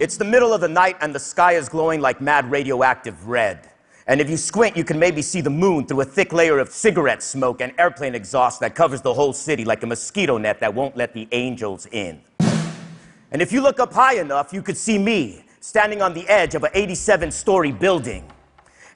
It's 0.00 0.16
the 0.16 0.24
middle 0.24 0.52
of 0.52 0.60
the 0.60 0.68
night 0.68 0.96
and 1.00 1.12
the 1.12 1.18
sky 1.18 1.54
is 1.54 1.68
glowing 1.68 2.00
like 2.00 2.20
mad 2.20 2.48
radioactive 2.48 3.26
red. 3.26 3.68
And 4.06 4.20
if 4.20 4.30
you 4.30 4.36
squint, 4.36 4.76
you 4.76 4.84
can 4.84 4.96
maybe 4.96 5.22
see 5.22 5.40
the 5.40 5.50
moon 5.50 5.86
through 5.86 6.02
a 6.02 6.04
thick 6.04 6.32
layer 6.32 6.60
of 6.60 6.68
cigarette 6.68 7.20
smoke 7.20 7.60
and 7.60 7.72
airplane 7.78 8.14
exhaust 8.14 8.60
that 8.60 8.76
covers 8.76 9.02
the 9.02 9.12
whole 9.12 9.32
city 9.32 9.64
like 9.64 9.82
a 9.82 9.86
mosquito 9.88 10.38
net 10.38 10.60
that 10.60 10.72
won't 10.72 10.96
let 10.96 11.14
the 11.14 11.26
angels 11.32 11.86
in. 11.90 12.20
And 13.32 13.42
if 13.42 13.50
you 13.50 13.60
look 13.60 13.80
up 13.80 13.92
high 13.92 14.20
enough, 14.20 14.52
you 14.52 14.62
could 14.62 14.76
see 14.76 14.98
me 14.98 15.44
standing 15.58 16.00
on 16.00 16.14
the 16.14 16.28
edge 16.28 16.54
of 16.54 16.62
an 16.62 16.70
87 16.74 17.32
story 17.32 17.72
building. 17.72 18.30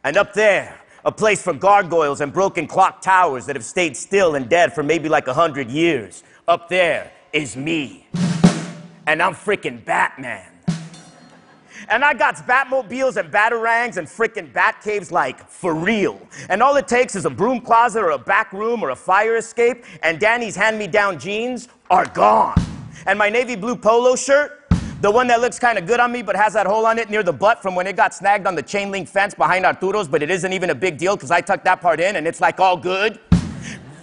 And 0.04 0.16
up 0.16 0.32
there, 0.32 0.80
a 1.04 1.10
place 1.10 1.42
for 1.42 1.52
gargoyles 1.52 2.20
and 2.20 2.32
broken 2.32 2.68
clock 2.68 3.00
towers 3.00 3.44
that 3.46 3.56
have 3.56 3.64
stayed 3.64 3.96
still 3.96 4.36
and 4.36 4.48
dead 4.48 4.72
for 4.72 4.84
maybe 4.84 5.08
like 5.08 5.26
a 5.26 5.34
hundred 5.34 5.68
years. 5.68 6.22
Up 6.46 6.68
there 6.68 7.10
is 7.32 7.56
me. 7.56 8.06
And 9.08 9.20
I'm 9.20 9.34
freaking 9.34 9.84
Batman. 9.84 10.51
And 11.88 12.04
I 12.04 12.14
got 12.14 12.36
Batmobiles 12.36 13.16
and 13.16 13.32
Batarangs 13.32 13.96
and 13.96 14.06
freaking 14.06 14.52
Bat 14.52 14.80
caves 14.82 15.10
like 15.10 15.48
for 15.48 15.74
real. 15.74 16.20
And 16.48 16.62
all 16.62 16.76
it 16.76 16.88
takes 16.88 17.14
is 17.14 17.24
a 17.24 17.30
broom 17.30 17.60
closet 17.60 18.02
or 18.02 18.10
a 18.10 18.18
back 18.18 18.52
room 18.52 18.82
or 18.82 18.90
a 18.90 18.96
fire 18.96 19.36
escape, 19.36 19.84
and 20.02 20.18
Danny's 20.18 20.56
hand 20.56 20.78
me 20.78 20.86
down 20.86 21.18
jeans 21.18 21.68
are 21.90 22.06
gone. 22.06 22.60
And 23.06 23.18
my 23.18 23.28
navy 23.28 23.56
blue 23.56 23.76
polo 23.76 24.16
shirt, 24.16 24.62
the 25.00 25.10
one 25.10 25.26
that 25.26 25.40
looks 25.40 25.58
kind 25.58 25.78
of 25.78 25.86
good 25.86 25.98
on 25.98 26.12
me 26.12 26.22
but 26.22 26.36
has 26.36 26.52
that 26.52 26.66
hole 26.66 26.86
on 26.86 26.98
it 26.98 27.10
near 27.10 27.22
the 27.24 27.32
butt 27.32 27.60
from 27.60 27.74
when 27.74 27.86
it 27.86 27.96
got 27.96 28.14
snagged 28.14 28.46
on 28.46 28.54
the 28.54 28.62
chain 28.62 28.90
link 28.90 29.08
fence 29.08 29.34
behind 29.34 29.66
Arturo's, 29.66 30.06
but 30.06 30.22
it 30.22 30.30
isn't 30.30 30.52
even 30.52 30.70
a 30.70 30.74
big 30.74 30.96
deal 30.96 31.16
because 31.16 31.30
I 31.30 31.40
tucked 31.40 31.64
that 31.64 31.80
part 31.80 31.98
in 31.98 32.16
and 32.16 32.26
it's 32.26 32.40
like 32.40 32.60
all 32.60 32.76
good. 32.76 33.18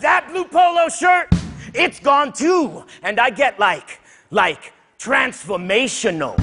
That 0.02 0.28
blue 0.30 0.46
polo 0.46 0.90
shirt, 0.90 1.30
it's 1.74 2.00
gone 2.00 2.34
too. 2.34 2.84
And 3.04 3.20
I 3.20 3.30
get 3.30 3.60
like, 3.60 4.00
like, 4.32 4.74
transformational. 5.00 6.38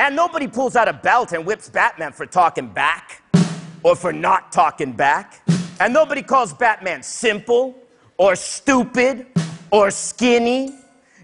And 0.00 0.16
nobody 0.16 0.48
pulls 0.48 0.76
out 0.76 0.88
a 0.88 0.94
belt 0.94 1.32
and 1.32 1.44
whips 1.44 1.68
Batman 1.68 2.12
for 2.12 2.24
talking 2.24 2.68
back 2.68 3.22
or 3.82 3.94
for 3.94 4.14
not 4.14 4.50
talking 4.50 4.92
back. 4.92 5.42
And 5.78 5.92
nobody 5.92 6.22
calls 6.22 6.54
Batman 6.54 7.02
simple 7.02 7.76
or 8.16 8.34
stupid 8.34 9.26
or 9.70 9.90
skinny. 9.90 10.74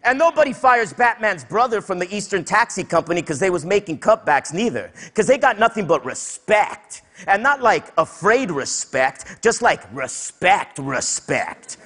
And 0.02 0.18
nobody 0.18 0.52
fires 0.52 0.92
Batman's 0.92 1.42
brother 1.42 1.80
from 1.80 1.99
the 1.99 2.14
Eastern 2.14 2.45
Taxi 2.45 2.85
Company 2.85 3.23
because 3.23 3.40
they 3.40 3.49
was 3.49 3.64
making 3.64 3.99
cutbacks 3.99 4.52
neither. 4.52 4.92
Because 5.06 5.26
they 5.26 5.38
got 5.38 5.59
nothing 5.59 5.87
but 5.87 6.04
respect. 6.04 7.00
And 7.26 7.42
not 7.42 7.62
like 7.62 7.95
afraid 7.97 8.50
respect, 8.50 9.42
just 9.42 9.62
like 9.62 9.85
respect, 9.95 10.78
respect. 10.78 11.78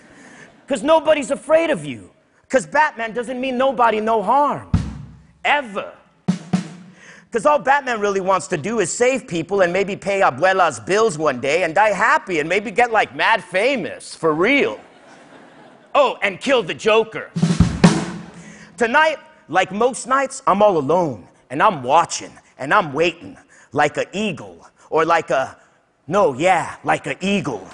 Because 0.67 0.83
nobody's 0.83 1.31
afraid 1.31 1.71
of 1.71 1.85
you. 1.85 2.11
Because 2.43 2.67
Batman 2.67 3.13
doesn't 3.13 3.41
mean 3.41 3.57
nobody 3.57 4.01
no 4.01 4.25
harm. 4.25 4.73
Ever. 5.45 5.93
Because 7.31 7.47
all 7.47 7.61
Batman 7.61 8.01
really 8.01 8.21
wants 8.21 8.49
to 8.49 8.57
do 8.57 8.81
is 8.81 8.93
save 8.93 9.29
people 9.29 9.61
and 9.61 9.73
maybe 9.73 9.95
pay 9.95 10.21
Abuela's 10.21 10.81
bills 10.81 11.17
one 11.17 11.41
day 11.41 11.63
and 11.63 11.73
die 11.73 11.93
happy 11.93 12.41
and 12.41 12.49
maybe 12.49 12.73
get 12.73 12.91
like 12.91 13.15
mad 13.15 13.45
famous 13.45 14.17
for 14.17 14.35
real. 14.35 14.81
Oh, 15.95 16.19
and 16.23 16.41
kill 16.41 16.65
the 16.65 16.75
Joker. 16.75 17.31
Tonight, 18.77 19.19
like 19.49 19.71
most 19.71 20.09
nights, 20.09 20.43
I'm 20.45 20.61
all 20.61 20.77
alone 20.77 21.29
and 21.51 21.63
I'm 21.63 21.85
watching 21.85 22.33
and 22.59 22.75
I'm 22.75 22.93
waiting 22.93 23.37
like 23.71 23.97
an 23.97 24.07
eagle 24.13 24.67
or 24.89 25.05
like 25.05 25.31
a, 25.31 25.57
no, 26.09 26.35
yeah, 26.35 26.79
like 26.83 27.07
an 27.07 27.17
eagle. 27.21 27.65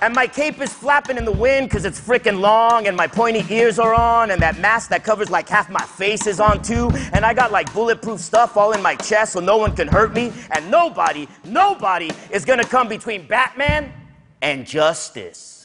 And 0.00 0.14
my 0.14 0.28
cape 0.28 0.60
is 0.60 0.72
flapping 0.72 1.16
in 1.16 1.24
the 1.24 1.32
wind 1.32 1.68
because 1.68 1.84
it's 1.84 2.00
freaking 2.00 2.40
long, 2.40 2.86
and 2.86 2.96
my 2.96 3.08
pointy 3.08 3.44
ears 3.52 3.80
are 3.80 3.94
on, 3.94 4.30
and 4.30 4.40
that 4.40 4.58
mask 4.58 4.90
that 4.90 5.02
covers 5.02 5.28
like 5.28 5.48
half 5.48 5.68
my 5.68 5.82
face 5.82 6.28
is 6.28 6.38
on 6.38 6.62
too. 6.62 6.90
And 7.12 7.24
I 7.24 7.34
got 7.34 7.50
like 7.50 7.72
bulletproof 7.74 8.20
stuff 8.20 8.56
all 8.56 8.72
in 8.72 8.80
my 8.80 8.94
chest 8.94 9.32
so 9.32 9.40
no 9.40 9.56
one 9.56 9.74
can 9.74 9.88
hurt 9.88 10.14
me. 10.14 10.32
And 10.52 10.70
nobody, 10.70 11.26
nobody 11.44 12.10
is 12.30 12.44
gonna 12.44 12.64
come 12.64 12.88
between 12.88 13.26
Batman 13.26 13.92
and 14.40 14.64
justice. 14.64 15.62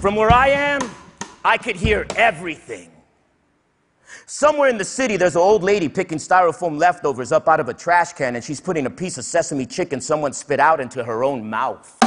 From 0.00 0.14
where 0.14 0.32
I 0.32 0.48
am, 0.48 0.80
I 1.44 1.58
could 1.58 1.74
hear 1.74 2.06
everything. 2.14 2.92
Somewhere 4.26 4.68
in 4.68 4.78
the 4.78 4.84
city, 4.84 5.16
there's 5.16 5.34
an 5.34 5.42
old 5.42 5.64
lady 5.64 5.88
picking 5.88 6.18
styrofoam 6.18 6.78
leftovers 6.78 7.32
up 7.32 7.48
out 7.48 7.58
of 7.58 7.68
a 7.68 7.74
trash 7.74 8.12
can, 8.12 8.36
and 8.36 8.44
she's 8.44 8.60
putting 8.60 8.86
a 8.86 8.90
piece 8.90 9.18
of 9.18 9.24
sesame 9.24 9.66
chicken 9.66 10.00
someone 10.00 10.32
spit 10.32 10.60
out 10.60 10.80
into 10.80 11.02
her 11.02 11.24
own 11.24 11.48
mouth. 11.48 12.05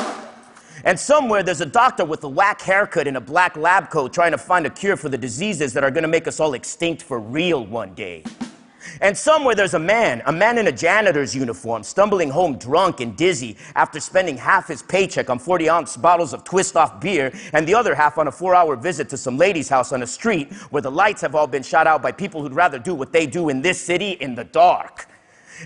And 0.84 1.00
somewhere 1.00 1.44
there's 1.44 1.62
a 1.62 1.66
doctor 1.66 2.06
with 2.06 2.24
a 2.24 2.30
whack 2.30 2.62
haircut 2.62 3.08
and 3.08 3.18
a 3.18 3.22
black 3.22 3.58
lab 3.58 3.90
coat 3.90 4.14
trying 4.14 4.32
to 4.32 4.38
find 4.38 4.66
a 4.66 4.70
cure 4.70 4.96
for 4.96 5.10
the 5.10 5.18
diseases 5.18 5.74
that 5.74 5.84
are 5.84 5.92
going 5.92 6.04
to 6.04 6.10
make 6.10 6.28
us 6.28 6.40
all 6.40 6.54
extinct 6.54 7.04
for 7.04 7.20
real 7.20 7.66
one 7.66 7.94
day. 7.94 8.24
And 9.02 9.18
somewhere 9.18 9.56
there's 9.56 9.74
a 9.74 9.80
man, 9.80 10.22
a 10.26 10.32
man 10.32 10.58
in 10.58 10.68
a 10.68 10.72
janitor's 10.72 11.36
uniform, 11.36 11.84
stumbling 11.84 12.30
home 12.30 12.58
drunk 12.58 13.02
and 13.02 13.16
dizzy 13.16 13.58
after 13.76 14.00
spending 14.00 14.38
half 14.38 14.68
his 14.68 14.82
paycheck 14.82 15.30
on 15.30 15.38
40 15.38 15.70
ounce 15.70 15.98
bottles 15.98 16.34
of 16.34 16.44
twist 16.44 16.76
off 16.76 17.00
beer 17.00 17.32
and 17.54 17.68
the 17.68 17.76
other 17.76 17.94
half 17.94 18.18
on 18.18 18.28
a 18.28 18.32
four 18.32 18.56
hour 18.56 18.76
visit 18.76 19.10
to 19.10 19.18
some 19.18 19.38
lady's 19.38 19.70
house 19.70 19.92
on 19.92 20.04
a 20.04 20.08
street 20.08 20.52
where 20.72 20.82
the 20.82 20.92
lights 20.92 21.22
have 21.22 21.36
all 21.36 21.48
been 21.48 21.64
shot 21.64 21.88
out 21.88 22.02
by 22.02 22.12
people 22.12 22.42
who'd 22.42 22.54
rather 22.54 22.80
do 22.80 22.96
what 22.96 23.12
they 23.12 23.26
do 23.26 23.50
in 23.50 23.62
this 23.62 23.80
city 23.80 24.12
in 24.12 24.36
the 24.36 24.46
dark. 24.46 25.08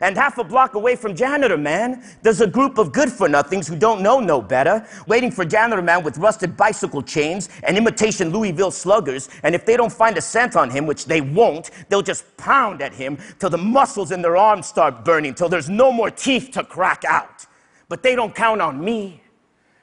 And 0.01 0.17
half 0.17 0.37
a 0.37 0.43
block 0.43 0.75
away 0.75 0.95
from 0.95 1.15
Janitor 1.15 1.57
Man, 1.57 2.03
there's 2.21 2.41
a 2.41 2.47
group 2.47 2.77
of 2.77 2.91
good 2.91 3.11
for 3.11 3.29
nothings 3.29 3.67
who 3.67 3.75
don't 3.75 4.01
know 4.01 4.19
no 4.19 4.41
better, 4.41 4.85
waiting 5.07 5.31
for 5.31 5.45
Janitor 5.45 5.81
Man 5.81 6.03
with 6.03 6.17
rusted 6.17 6.57
bicycle 6.57 7.01
chains 7.01 7.49
and 7.63 7.77
imitation 7.77 8.29
Louisville 8.29 8.71
sluggers. 8.71 9.29
And 9.43 9.53
if 9.55 9.65
they 9.65 9.77
don't 9.77 9.91
find 9.91 10.17
a 10.17 10.21
scent 10.21 10.55
on 10.55 10.69
him, 10.69 10.85
which 10.85 11.05
they 11.05 11.21
won't, 11.21 11.71
they'll 11.89 12.01
just 12.01 12.35
pound 12.37 12.81
at 12.81 12.93
him 12.93 13.17
till 13.39 13.49
the 13.49 13.57
muscles 13.57 14.11
in 14.11 14.21
their 14.21 14.37
arms 14.37 14.67
start 14.67 15.05
burning, 15.05 15.33
till 15.33 15.49
there's 15.49 15.69
no 15.69 15.91
more 15.91 16.09
teeth 16.09 16.51
to 16.53 16.63
crack 16.63 17.03
out. 17.05 17.45
But 17.89 18.03
they 18.03 18.15
don't 18.15 18.33
count 18.33 18.61
on 18.61 18.83
me. 18.83 19.21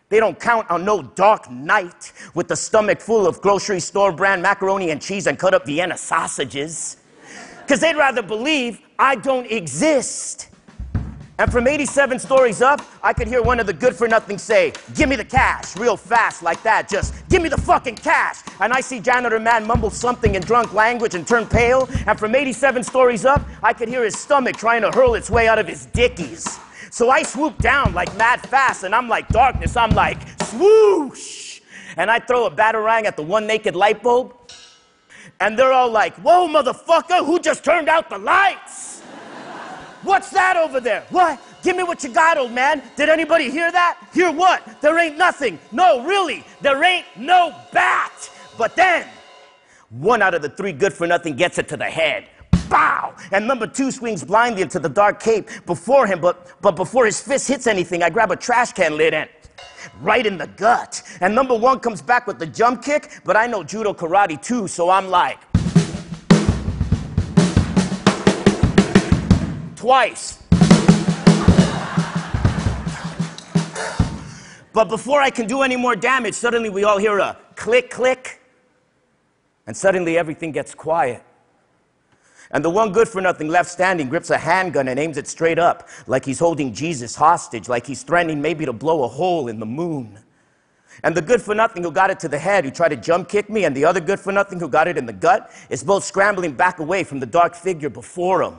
They 0.09 0.19
don't 0.19 0.39
count 0.39 0.69
on 0.71 0.85
no 0.85 1.03
dark 1.03 1.49
knight 1.51 2.13
with 2.35 2.49
the 2.49 2.57
stomach 2.57 3.01
full 3.01 3.29
of 3.29 3.41
grocery 3.41 3.79
store 3.79 4.11
brand 4.11 4.43
macaroni 4.43 4.91
and 4.91 5.01
cheese 5.01 5.29
and 5.29 5.39
cut 5.39 5.55
up 5.55 5.67
Vienna 5.67 5.97
sausages. 5.97 6.97
Because 7.71 7.83
they'd 7.83 7.97
rather 7.97 8.21
believe 8.21 8.81
I 8.99 9.15
don't 9.15 9.49
exist. 9.49 10.49
And 11.39 11.53
from 11.53 11.69
87 11.69 12.19
stories 12.19 12.63
up, 12.63 12.85
I 13.01 13.13
could 13.13 13.29
hear 13.29 13.43
one 13.43 13.61
of 13.61 13.69
the 13.69 13.73
good 13.73 13.95
for 13.95 14.09
nothing 14.09 14.39
say, 14.39 14.73
Give 14.97 15.09
me 15.09 15.15
the 15.15 15.25
cash, 15.25 15.77
real 15.77 15.97
fast, 15.97 16.43
like 16.43 16.61
that. 16.65 16.89
Just 16.89 17.15
give 17.29 17.41
me 17.41 17.49
the 17.49 17.61
fucking 17.61 17.95
cash. 17.95 18.39
And 18.59 18.73
I 18.73 18.81
see 18.81 18.99
Janitor 18.99 19.39
Man 19.39 19.65
mumble 19.65 19.91
something 19.91 20.35
in 20.35 20.43
drunk 20.43 20.75
language 20.75 21.15
and 21.15 21.25
turn 21.25 21.47
pale. 21.47 21.89
And 22.09 22.19
from 22.19 22.35
87 22.35 22.83
stories 22.83 23.25
up, 23.25 23.41
I 23.63 23.73
could 23.73 23.89
hear 23.89 24.03
his 24.03 24.19
stomach 24.19 24.57
trying 24.57 24.83
to 24.83 24.91
hurl 24.91 25.15
its 25.15 25.31
way 25.31 25.47
out 25.47 25.61
of 25.61 25.69
his 25.69 25.87
dickies. 25.87 26.59
So 26.91 27.09
I 27.09 27.23
swoop 27.23 27.57
down 27.59 27.95
like 27.95 28.13
mad 28.17 28.41
fast, 28.49 28.83
and 28.83 28.97
I'm 28.97 29.09
like 29.09 29.29
darkness. 29.29 29.77
I'm 29.77 29.91
like, 29.91 30.19
swoosh. 30.43 31.61
And 31.97 32.11
I 32.11 32.19
throw 32.19 32.47
a 32.47 32.51
batarang 32.51 33.05
at 33.05 33.17
the 33.17 33.23
one 33.23 33.47
naked 33.47 33.77
light 33.77 34.03
bulb. 34.03 34.40
And 35.41 35.59
they're 35.59 35.73
all 35.73 35.91
like, 35.91 36.15
Whoa, 36.17 36.47
motherfucker, 36.47 37.25
who 37.25 37.41
just 37.41 37.65
turned 37.65 37.89
out 37.89 38.11
the 38.11 38.19
lights? 38.19 39.01
What's 40.03 40.31
that 40.31 40.57
over 40.57 40.81
there? 40.81 41.05
What? 41.11 41.41
Give 41.63 41.77
me 41.77 41.83
what 41.83 42.03
you 42.03 42.11
got, 42.11 42.39
old 42.39 42.53
man. 42.53 42.83
Did 42.97 43.11
anybody 43.11 43.51
hear 43.51 43.71
that? 43.71 43.99
Hear 44.15 44.33
what? 44.33 44.81
There 44.81 44.99
ain't 44.99 45.19
nothing. 45.19 45.59
No, 45.73 46.05
really, 46.05 46.45
there 46.63 46.83
ain't 46.83 47.05
no 47.19 47.55
bat. 47.73 48.31
But 48.57 48.77
then, 48.77 49.07
one 49.91 50.23
out 50.23 50.33
of 50.35 50.41
the 50.41 50.49
three 50.49 50.73
good 50.73 50.93
for 50.93 51.07
nothing 51.07 51.37
gets 51.37 51.59
it 51.59 51.69
to 51.69 51.77
the 51.77 51.85
head. 51.85 52.29
Bow! 52.71 53.15
And 53.33 53.47
number 53.47 53.67
two 53.67 53.91
swings 53.91 54.25
blindly 54.25 54.63
into 54.63 54.79
the 54.79 54.89
dark 54.89 55.21
cape 55.21 55.49
before 55.67 56.07
him, 56.07 56.21
but, 56.21 56.47
but 56.63 56.77
before 56.77 57.05
his 57.05 57.21
fist 57.21 57.49
hits 57.49 57.67
anything, 57.67 58.03
I 58.03 58.09
grab 58.09 58.31
a 58.31 58.37
trash 58.37 58.73
can 58.73 58.97
lid 58.97 59.13
and 59.13 59.29
right 60.01 60.27
in 60.27 60.39
the 60.39 60.47
gut. 60.47 61.03
And 61.21 61.35
number 61.35 61.55
one 61.55 61.81
comes 61.81 62.03
back 62.03 62.27
with 62.27 62.39
the 62.39 62.47
jump 62.47 62.83
kick, 62.83 63.21
but 63.25 63.37
I 63.37 63.47
know 63.47 63.63
judo 63.63 63.93
karate 63.93 64.41
too, 64.41 64.69
so 64.69 64.91
I'm 64.91 65.09
like, 65.09 65.39
twice. 69.77 70.39
But 74.73 74.89
before 74.89 75.21
I 75.21 75.31
can 75.31 75.47
do 75.47 75.63
any 75.63 75.77
more 75.77 75.97
damage, 75.97 76.35
suddenly 76.35 76.71
we 76.71 76.85
all 76.85 76.99
hear 76.99 77.19
a 77.19 77.37
click, 77.57 77.91
click, 77.91 78.41
and 79.67 79.77
suddenly 79.77 80.17
everything 80.17 80.53
gets 80.53 80.75
quiet. 80.75 81.23
And 82.53 82.65
the 82.65 82.71
one 82.71 82.93
good 82.93 83.09
for 83.09 83.21
nothing 83.21 83.49
left 83.49 83.71
standing 83.71 84.09
grips 84.09 84.31
a 84.31 84.39
handgun 84.39 84.89
and 84.89 84.99
aims 84.99 85.17
it 85.17 85.29
straight 85.29 85.59
up, 85.59 85.89
like 86.09 86.25
he's 86.25 86.41
holding 86.41 86.75
Jesus 86.75 87.15
hostage, 87.15 87.69
like 87.69 87.87
he's 87.87 88.03
threatening 88.03 88.43
maybe 88.43 88.65
to 88.65 88.73
blow 88.73 89.05
a 89.05 89.09
hole 89.09 89.47
in 89.49 89.61
the 89.61 89.67
moon. 89.67 90.19
And 91.05 91.15
the 91.15 91.23
good 91.23 91.41
for 91.41 91.55
nothing 91.55 91.85
who 91.85 91.93
got 91.93 92.11
it 92.11 92.19
to 92.21 92.29
the 92.29 92.39
head, 92.39 92.65
who 92.65 92.71
tried 92.71 92.89
to 92.89 92.97
jump 92.97 93.29
kick 93.29 93.49
me, 93.49 93.65
and 93.65 93.75
the 93.75 93.85
other 93.85 94.01
good 94.01 94.19
for 94.19 94.33
nothing 94.33 94.59
who 94.59 94.69
got 94.69 94.89
it 94.89 94.99
in 94.99 95.07
the 95.07 95.13
gut, 95.13 95.51
is 95.71 95.85
both 95.85 96.05
scrambling 96.05 96.53
back 96.53 96.81
away 96.81 97.05
from 97.05 97.21
the 97.21 97.27
dark 97.27 97.55
figure 97.55 97.89
before 97.89 98.43
him. 98.43 98.57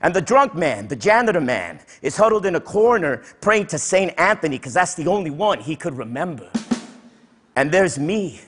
And 0.00 0.12
the 0.14 0.20
drunk 0.20 0.54
man, 0.54 0.88
the 0.88 0.96
janitor 0.96 1.40
man, 1.40 1.80
is 2.00 2.16
huddled 2.16 2.46
in 2.46 2.56
a 2.56 2.60
corner 2.60 3.22
praying 3.40 3.66
to 3.66 3.78
St. 3.78 4.12
Anthony 4.18 4.58
because 4.58 4.74
that's 4.74 4.94
the 4.94 5.06
only 5.06 5.30
one 5.30 5.60
he 5.60 5.76
could 5.76 5.96
remember. 5.96 6.50
And 7.54 7.70
there's 7.70 7.98
me, 7.98 8.40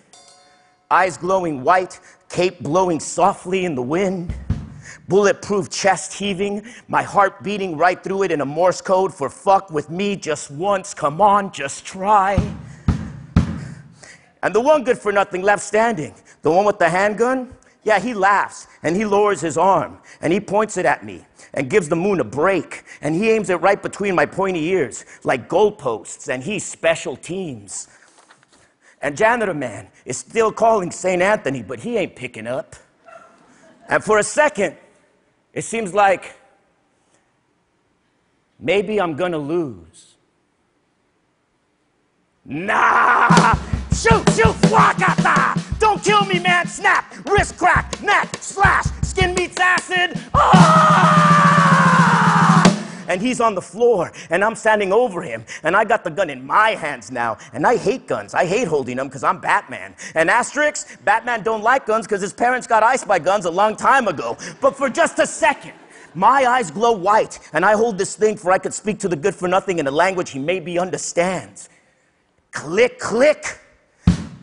eyes 0.91 1.17
glowing 1.17 1.63
white, 1.63 2.01
cape 2.29 2.61
blowing 2.61 2.99
softly 2.99 3.65
in 3.65 3.77
the 3.77 3.83
wind 3.83 4.35
bulletproof 5.09 5.71
chest 5.71 6.13
heaving, 6.13 6.67
my 6.89 7.03
heart 7.03 7.43
beating 7.43 7.77
right 7.77 8.03
through 8.03 8.25
it 8.25 8.33
in 8.33 8.41
a 8.41 8.47
Morse 8.47 8.81
code 8.81 9.13
for 9.13 9.29
fuck 9.31 9.71
with 9.71 9.91
me 9.91 10.17
just 10.17 10.51
once. 10.51 10.95
Come 10.95 11.21
on, 11.21 11.53
just 11.53 11.85
try. 11.85 12.37
And 14.43 14.55
the 14.55 14.61
one 14.61 14.85
good 14.85 14.99
for 14.99 15.11
nothing 15.13 15.43
left 15.43 15.63
standing, 15.63 16.15
the 16.43 16.51
one 16.51 16.65
with 16.67 16.79
the 16.79 16.89
handgun, 16.89 17.55
yeah, 17.85 17.99
he 17.99 18.15
laughs 18.15 18.67
and 18.83 18.97
he 18.97 19.05
lowers 19.05 19.41
his 19.41 19.57
arm 19.57 19.99
and 20.21 20.33
he 20.33 20.41
points 20.41 20.77
it 20.77 20.87
at 20.87 21.05
me 21.05 21.25
and 21.53 21.71
gives 21.71 21.89
the 21.89 21.97
moon 21.97 22.21
a 22.21 22.25
break 22.25 22.85
and 23.03 23.15
he 23.15 23.31
aims 23.31 23.51
it 23.51 23.57
right 23.57 23.81
between 23.81 24.15
my 24.15 24.27
pointy 24.27 24.65
ears 24.67 25.05
like 25.23 25.49
goalposts 25.49 26.29
and 26.29 26.43
he's 26.43 26.65
special 26.65 27.17
teams. 27.17 27.89
And 29.03 29.17
Janitor 29.17 29.53
Man 29.53 29.89
is 30.07 30.17
still 30.17 30.51
calling 30.51 30.91
St. 30.91 31.21
Anthony, 31.21 31.63
but 31.63 31.79
he 31.81 31.99
ain't 31.99 32.17
picking 32.17 32.47
up. 32.47 32.75
And 33.89 34.03
for 34.03 34.19
a 34.19 34.23
second, 34.23 34.77
it 35.55 35.63
seems 35.63 35.95
like 35.95 36.37
maybe 38.59 39.01
I'm 39.01 39.15
gonna 39.15 39.39
lose. 39.39 40.17
Nah! 42.45 43.55
Shoot, 43.95 44.29
shoot, 44.35 44.57
wakata! 44.69 45.79
Don't 45.79 46.03
kill 46.03 46.27
me, 46.27 46.41
man! 46.41 46.67
Snap! 46.67 47.15
Wrist 47.27 47.57
crack! 47.57 48.03
Neck! 48.03 48.37
Slash! 48.41 48.85
Skin 49.03 49.35
meets 49.35 49.59
acid! 49.59 50.21
Ah! 50.35 51.74
And 53.09 53.21
he's 53.21 53.41
on 53.41 53.55
the 53.55 53.63
floor, 53.63 54.13
and 54.31 54.45
I'm 54.45 54.55
standing 54.55 54.93
over 54.93 55.23
him, 55.23 55.45
and 55.63 55.77
I 55.77 55.85
got 55.85 56.05
the 56.05 56.11
gun 56.11 56.31
in 56.31 56.47
my 56.47 56.71
hands 56.71 57.11
now, 57.11 57.39
and 57.53 57.67
I 57.67 57.77
hate 57.77 58.07
guns. 58.07 58.35
I 58.35 58.47
hate 58.47 58.69
holding 58.69 58.97
them 58.97 59.09
because 59.09 59.25
I'm 59.25 59.41
Batman. 59.41 59.95
And 60.15 60.31
asterisk, 60.31 61.03
Batman 61.05 61.43
don't 61.43 61.63
like 61.63 61.87
guns 61.87 62.07
because 62.07 62.21
his 62.21 62.33
parents 62.33 62.67
got 62.67 62.83
iced 62.83 63.07
by 63.07 63.19
guns 63.19 63.45
a 63.45 63.51
long 63.51 63.77
time 63.77 64.09
ago. 64.09 64.37
But 64.61 64.77
for 64.77 64.89
just 64.89 65.19
a 65.19 65.27
second, 65.27 65.75
my 66.15 66.45
eyes 66.45 66.71
glow 66.71 66.93
white, 66.93 67.39
and 67.53 67.65
I 67.65 67.73
hold 67.73 67.99
this 67.99 68.15
thing 68.17 68.37
for 68.37 68.53
I 68.53 68.59
could 68.59 68.75
speak 68.75 68.99
to 69.01 69.09
the 69.09 69.17
good 69.17 69.35
for 69.35 69.49
nothing 69.49 69.79
in 69.79 69.87
a 69.87 69.91
language 69.91 70.31
he 70.31 70.39
maybe 70.39 70.79
understands. 70.79 71.69
Click, 72.53 72.99
click. 72.99 73.59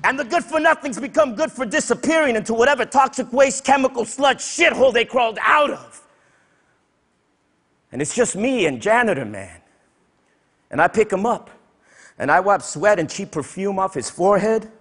And 0.04 0.18
the 0.18 0.26
good 0.26 0.44
for 0.44 0.60
nothings 0.60 1.00
become 1.00 1.36
good 1.36 1.52
for 1.52 1.66
disappearing 1.66 2.36
into 2.36 2.54
whatever 2.54 2.86
toxic 2.86 3.32
waste, 3.32 3.64
chemical 3.64 4.04
sludge 4.04 4.40
shithole 4.40 4.92
they 4.92 5.06
crawled 5.06 5.38
out 5.42 5.70
of. 5.70 6.02
And 7.92 8.02
it's 8.02 8.16
just 8.16 8.36
me 8.36 8.66
and 8.66 8.82
Janitor 8.82 9.26
Man. 9.26 9.62
And 10.70 10.82
I 10.82 10.88
pick 10.88 11.12
him 11.12 11.26
up, 11.26 11.50
and 12.18 12.32
I 12.32 12.40
wipe 12.40 12.62
sweat 12.62 13.00
and 13.00 13.10
cheap 13.10 13.32
perfume 13.32 13.80
off 13.80 13.94
his 13.94 14.10
forehead. 14.10 14.72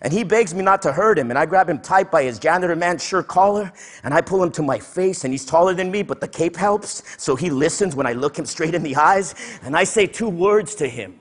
And 0.00 0.12
he 0.12 0.24
begs 0.24 0.54
me 0.54 0.62
not 0.62 0.82
to 0.82 0.92
hurt 0.92 1.18
him, 1.18 1.30
and 1.30 1.38
I 1.38 1.46
grab 1.46 1.68
him 1.68 1.78
tight 1.78 2.10
by 2.10 2.22
his 2.24 2.38
janitor 2.38 2.74
man 2.74 2.98
shirt 2.98 3.28
collar, 3.28 3.72
and 4.02 4.12
I 4.12 4.20
pull 4.20 4.42
him 4.42 4.50
to 4.52 4.62
my 4.62 4.78
face, 4.78 5.24
and 5.24 5.32
he's 5.32 5.44
taller 5.44 5.74
than 5.74 5.90
me, 5.90 6.02
but 6.02 6.20
the 6.20 6.28
cape 6.28 6.56
helps, 6.56 7.02
so 7.22 7.36
he 7.36 7.50
listens 7.50 7.94
when 7.94 8.06
I 8.06 8.12
look 8.12 8.38
him 8.38 8.46
straight 8.46 8.74
in 8.74 8.82
the 8.82 8.96
eyes, 8.96 9.34
and 9.62 9.76
I 9.76 9.84
say 9.84 10.06
two 10.06 10.28
words 10.28 10.74
to 10.76 10.88
him 10.88 11.20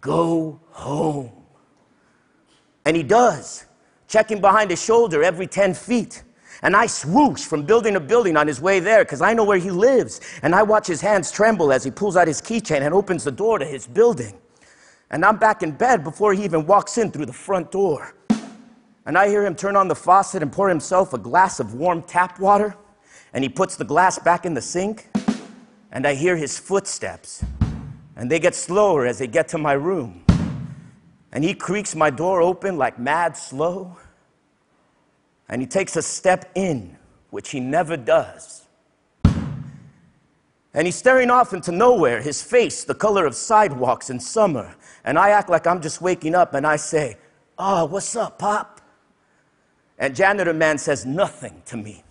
Go 0.00 0.60
home. 0.70 1.30
And 2.84 2.96
he 2.96 3.02
does, 3.02 3.66
checking 4.08 4.40
behind 4.40 4.70
his 4.70 4.82
shoulder 4.82 5.22
every 5.22 5.46
10 5.46 5.74
feet. 5.74 6.22
And 6.60 6.76
I 6.76 6.86
swoosh 6.86 7.44
from 7.44 7.64
building 7.64 7.94
to 7.94 8.00
building 8.00 8.36
on 8.36 8.46
his 8.46 8.60
way 8.60 8.78
there 8.78 9.04
because 9.04 9.22
I 9.22 9.32
know 9.32 9.44
where 9.44 9.58
he 9.58 9.70
lives. 9.70 10.20
And 10.42 10.54
I 10.54 10.62
watch 10.62 10.86
his 10.86 11.00
hands 11.00 11.32
tremble 11.32 11.72
as 11.72 11.82
he 11.82 11.90
pulls 11.90 12.16
out 12.16 12.28
his 12.28 12.42
keychain 12.42 12.82
and 12.82 12.92
opens 12.92 13.24
the 13.24 13.32
door 13.32 13.58
to 13.58 13.64
his 13.64 13.86
building. 13.86 14.38
And 15.10 15.24
I'm 15.24 15.36
back 15.36 15.62
in 15.62 15.72
bed 15.72 16.04
before 16.04 16.34
he 16.34 16.44
even 16.44 16.66
walks 16.66 16.98
in 16.98 17.10
through 17.10 17.26
the 17.26 17.32
front 17.32 17.70
door. 17.70 18.14
And 19.04 19.18
I 19.18 19.28
hear 19.28 19.44
him 19.44 19.54
turn 19.54 19.76
on 19.76 19.88
the 19.88 19.96
faucet 19.96 20.42
and 20.42 20.52
pour 20.52 20.68
himself 20.68 21.12
a 21.12 21.18
glass 21.18 21.58
of 21.58 21.74
warm 21.74 22.02
tap 22.02 22.38
water. 22.38 22.76
And 23.34 23.42
he 23.42 23.48
puts 23.48 23.76
the 23.76 23.84
glass 23.84 24.18
back 24.18 24.46
in 24.46 24.54
the 24.54 24.60
sink. 24.60 25.08
And 25.90 26.06
I 26.06 26.14
hear 26.14 26.36
his 26.36 26.58
footsteps. 26.58 27.44
And 28.16 28.30
they 28.30 28.38
get 28.38 28.54
slower 28.54 29.06
as 29.06 29.18
they 29.18 29.26
get 29.26 29.48
to 29.48 29.58
my 29.58 29.72
room. 29.72 30.24
And 31.32 31.42
he 31.42 31.54
creaks 31.54 31.96
my 31.96 32.10
door 32.10 32.40
open 32.40 32.76
like 32.76 32.98
mad 32.98 33.36
slow. 33.36 33.96
And 35.52 35.60
he 35.60 35.68
takes 35.68 35.96
a 35.96 36.02
step 36.02 36.50
in, 36.54 36.96
which 37.28 37.50
he 37.50 37.60
never 37.60 37.94
does. 37.94 38.64
And 40.72 40.86
he's 40.86 40.96
staring 40.96 41.28
off 41.28 41.52
into 41.52 41.70
nowhere, 41.70 42.22
his 42.22 42.42
face 42.42 42.84
the 42.84 42.94
color 42.94 43.26
of 43.26 43.34
sidewalks 43.34 44.08
in 44.08 44.18
summer. 44.18 44.74
And 45.04 45.18
I 45.18 45.28
act 45.28 45.50
like 45.50 45.66
I'm 45.66 45.82
just 45.82 46.00
waking 46.00 46.34
up 46.34 46.54
and 46.54 46.66
I 46.66 46.76
say, 46.76 47.18
Oh, 47.58 47.84
what's 47.84 48.16
up, 48.16 48.38
Pop? 48.38 48.80
And 49.98 50.16
Janitor 50.16 50.54
Man 50.54 50.78
says 50.78 51.04
nothing 51.04 51.60
to 51.66 51.76
me. 51.76 52.02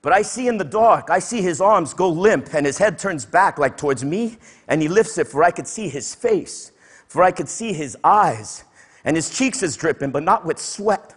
But 0.00 0.12
I 0.12 0.22
see 0.22 0.46
in 0.46 0.58
the 0.58 0.64
dark, 0.64 1.10
I 1.10 1.18
see 1.18 1.42
his 1.42 1.60
arms 1.60 1.92
go 1.92 2.08
limp 2.08 2.54
and 2.54 2.64
his 2.64 2.78
head 2.78 3.00
turns 3.00 3.26
back 3.26 3.58
like 3.58 3.76
towards 3.76 4.04
me, 4.04 4.38
and 4.68 4.80
he 4.80 4.86
lifts 4.86 5.18
it 5.18 5.26
for 5.26 5.42
I 5.42 5.50
could 5.50 5.66
see 5.66 5.88
his 5.88 6.14
face, 6.14 6.70
for 7.08 7.24
I 7.24 7.32
could 7.32 7.48
see 7.48 7.72
his 7.72 7.96
eyes, 8.04 8.62
and 9.04 9.16
his 9.16 9.28
cheeks 9.28 9.64
is 9.64 9.76
dripping, 9.76 10.12
but 10.12 10.22
not 10.22 10.46
with 10.46 10.60
sweat. 10.60 11.16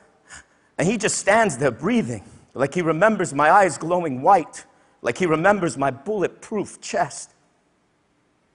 And 0.77 0.87
he 0.87 0.97
just 0.97 1.17
stands 1.17 1.57
there 1.57 1.71
breathing, 1.71 2.23
like 2.53 2.73
he 2.73 2.81
remembers 2.81 3.33
my 3.33 3.49
eyes 3.49 3.77
glowing 3.77 4.21
white, 4.21 4.65
like 5.01 5.17
he 5.17 5.25
remembers 5.25 5.77
my 5.77 5.91
bulletproof 5.91 6.81
chest, 6.81 7.31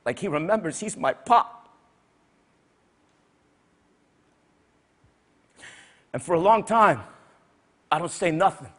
like 0.05 0.19
he 0.19 0.29
remembers 0.29 0.80
he's 0.80 0.97
my 0.97 1.13
pop. 1.13 1.69
And 6.13 6.23
for 6.23 6.35
a 6.35 6.41
long 6.41 6.65
time, 6.65 7.02
I 7.91 7.99
don't 7.99 8.11
say 8.11 8.30
nothing. 8.30 8.73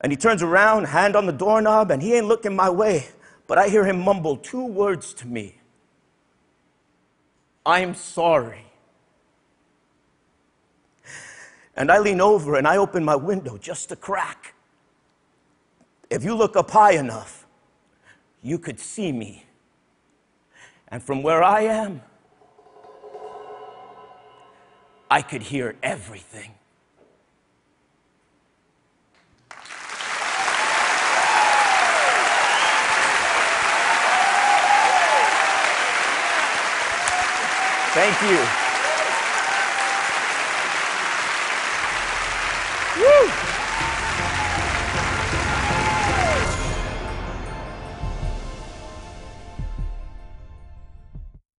And 0.00 0.12
he 0.12 0.16
turns 0.16 0.42
around, 0.42 0.84
hand 0.84 1.16
on 1.16 1.26
the 1.26 1.32
doorknob, 1.32 1.90
and 1.90 2.02
he 2.02 2.14
ain't 2.14 2.26
looking 2.26 2.54
my 2.54 2.70
way, 2.70 3.08
but 3.46 3.58
I 3.58 3.68
hear 3.68 3.84
him 3.84 4.00
mumble 4.00 4.36
two 4.36 4.64
words 4.64 5.14
to 5.14 5.26
me 5.26 5.58
I'm 7.68 7.94
sorry. 7.94 8.64
And 11.78 11.92
I 11.92 12.00
lean 12.00 12.20
over 12.20 12.56
and 12.56 12.66
I 12.66 12.76
open 12.76 13.04
my 13.04 13.14
window 13.14 13.56
just 13.56 13.92
a 13.92 13.96
crack. 13.96 14.54
If 16.10 16.24
you 16.24 16.34
look 16.34 16.56
up 16.56 16.72
high 16.72 16.94
enough, 16.94 17.46
you 18.42 18.58
could 18.58 18.80
see 18.80 19.12
me. 19.12 19.46
And 20.88 21.00
from 21.00 21.22
where 21.22 21.40
I 21.40 21.62
am, 21.62 22.02
I 25.08 25.22
could 25.22 25.42
hear 25.42 25.76
everything. 25.80 26.50
Thank 37.94 38.22
you. 38.22 38.67
Woo! 42.98 43.37